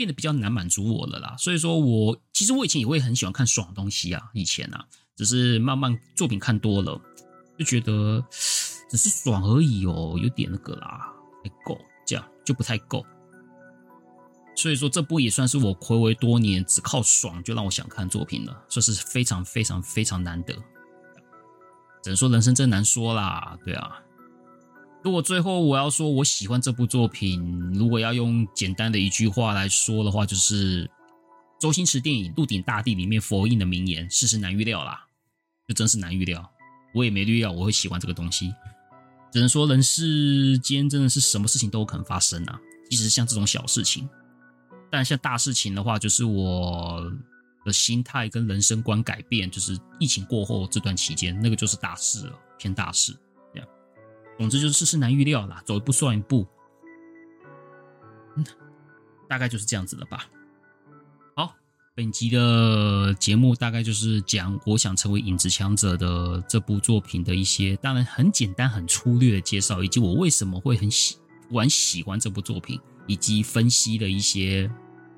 [0.01, 1.37] 变得比较难满足我了啦。
[1.37, 4.83] 所以说我其实我以前也会很喜欢看爽的东西啊，以前啊，
[5.15, 6.99] 只是慢慢作品看多了，
[7.59, 8.25] 就觉得
[8.89, 11.13] 只是爽而已哦，有点那个啦，
[11.45, 13.05] 不够这样就不太够。
[14.57, 20.55] 所以说这部也算是我睽违多年只靠爽就让我想看作品了，这是非常非常非常难得。
[22.03, 24.01] 只能说人生真难说啦，对啊。
[25.03, 30.91] 如果最后我要说我喜欢这部作品，如果要用简单的一句话来说的话，就是
[31.59, 35.07] 周星驰电影《鹿鼎大帝》里面佛印的名言：“世事难预料啦。”
[35.69, 36.51] 就真是难预料。
[36.95, 38.53] 我也没预料我会喜欢这个东西。
[39.33, 44.09] 只能说人世间真的是什么事情都有可能发生啊，即使像这种小事情。
[44.91, 47.13] 但像大事情的话，就是我。
[47.63, 53.15] 的心态跟人生观改变，就是疫情过后这段期间，那个就是大事了，偏大事。
[54.41, 56.47] 总之就是事事难预料啦，走一步算一步。
[58.37, 58.45] 嗯，
[59.29, 60.27] 大概就是这样子了吧。
[61.37, 61.55] 好，
[61.95, 71.19] 本集的节目大概就是讲我想成为影子强者的这部作品的一些，当然很简单、很粗略的介绍，以及我为什么会很喜
[71.51, 74.71] 玩喜欢这部作品，以及分析了一些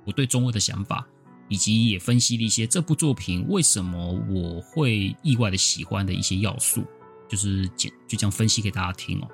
[0.05, 1.07] 我对中二的想法。
[1.49, 6.83] 以及也分析了一些这部作品为什么我会意外的喜欢的一些要素，
[7.33, 9.29] 就是简就这样分析给大家听哦。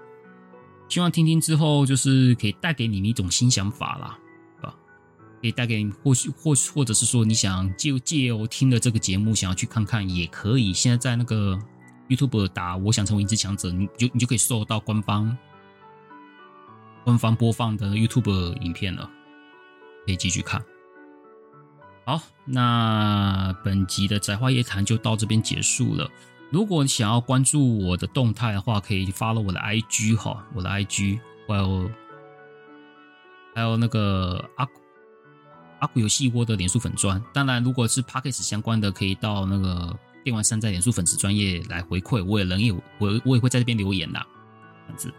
[0.89, 4.19] 希望听听之后，就是可以带给你们一种新想法啦，
[4.63, 4.73] 啊，
[5.43, 10.73] 可以带给你或许或或者是说你想借借由听了这个节目想要去看看也可以。
[10.73, 11.59] 现在在那个
[12.09, 15.37] YouTube 打“我想成为一只强者”，你就你就可以搜到官方
[17.03, 19.11] 官方播放的 YouTube 影片了，
[20.07, 20.65] 可以继续看。
[22.07, 26.09] 好，那本集的宅话夜谈就到这边结束了。
[26.51, 31.91] 如果你想要关注我的动态的话，可以发了我的 IG 哈，我的 IG，还有
[33.55, 34.67] 还有那个阿
[35.81, 37.23] 阿古游戏窝的脸书粉砖。
[37.35, 39.95] 当然，如果是 Podcast 相关的，可以到那个
[40.25, 42.25] 电玩山寨脸书粉丝专业来回馈。
[42.25, 44.27] 我也人也我我也会在这边留言啦。
[44.87, 45.13] 这样子，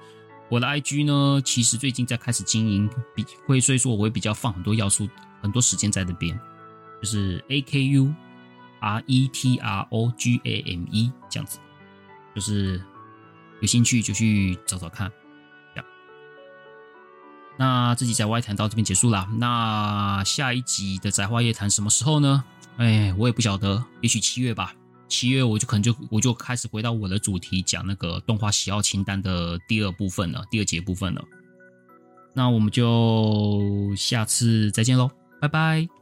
[0.50, 5.08] 我的 IG 呢，其实最近在开始经营，比会所以说我会比较放很多要素，
[5.42, 6.40] 很多时间在这边。
[7.02, 8.14] 就是 A K U
[8.82, 11.60] R E T R O G A M E 这样子，
[12.36, 12.82] 就是
[13.62, 15.12] 有兴趣就去找找看。
[17.58, 19.28] 那这集宅外谈到这边结束了。
[19.38, 22.42] 那下一集的宅话夜谈什么时候呢？
[22.78, 24.74] 哎，我也不晓得，也许七月吧。
[25.10, 31.22] 七月我就可能就我就开始回到我的主题，讲那个动画喜好清单的第二部分了，第二节部分了。
[32.34, 35.12] 那我们就下次再见喽，
[35.42, 35.99] 拜拜。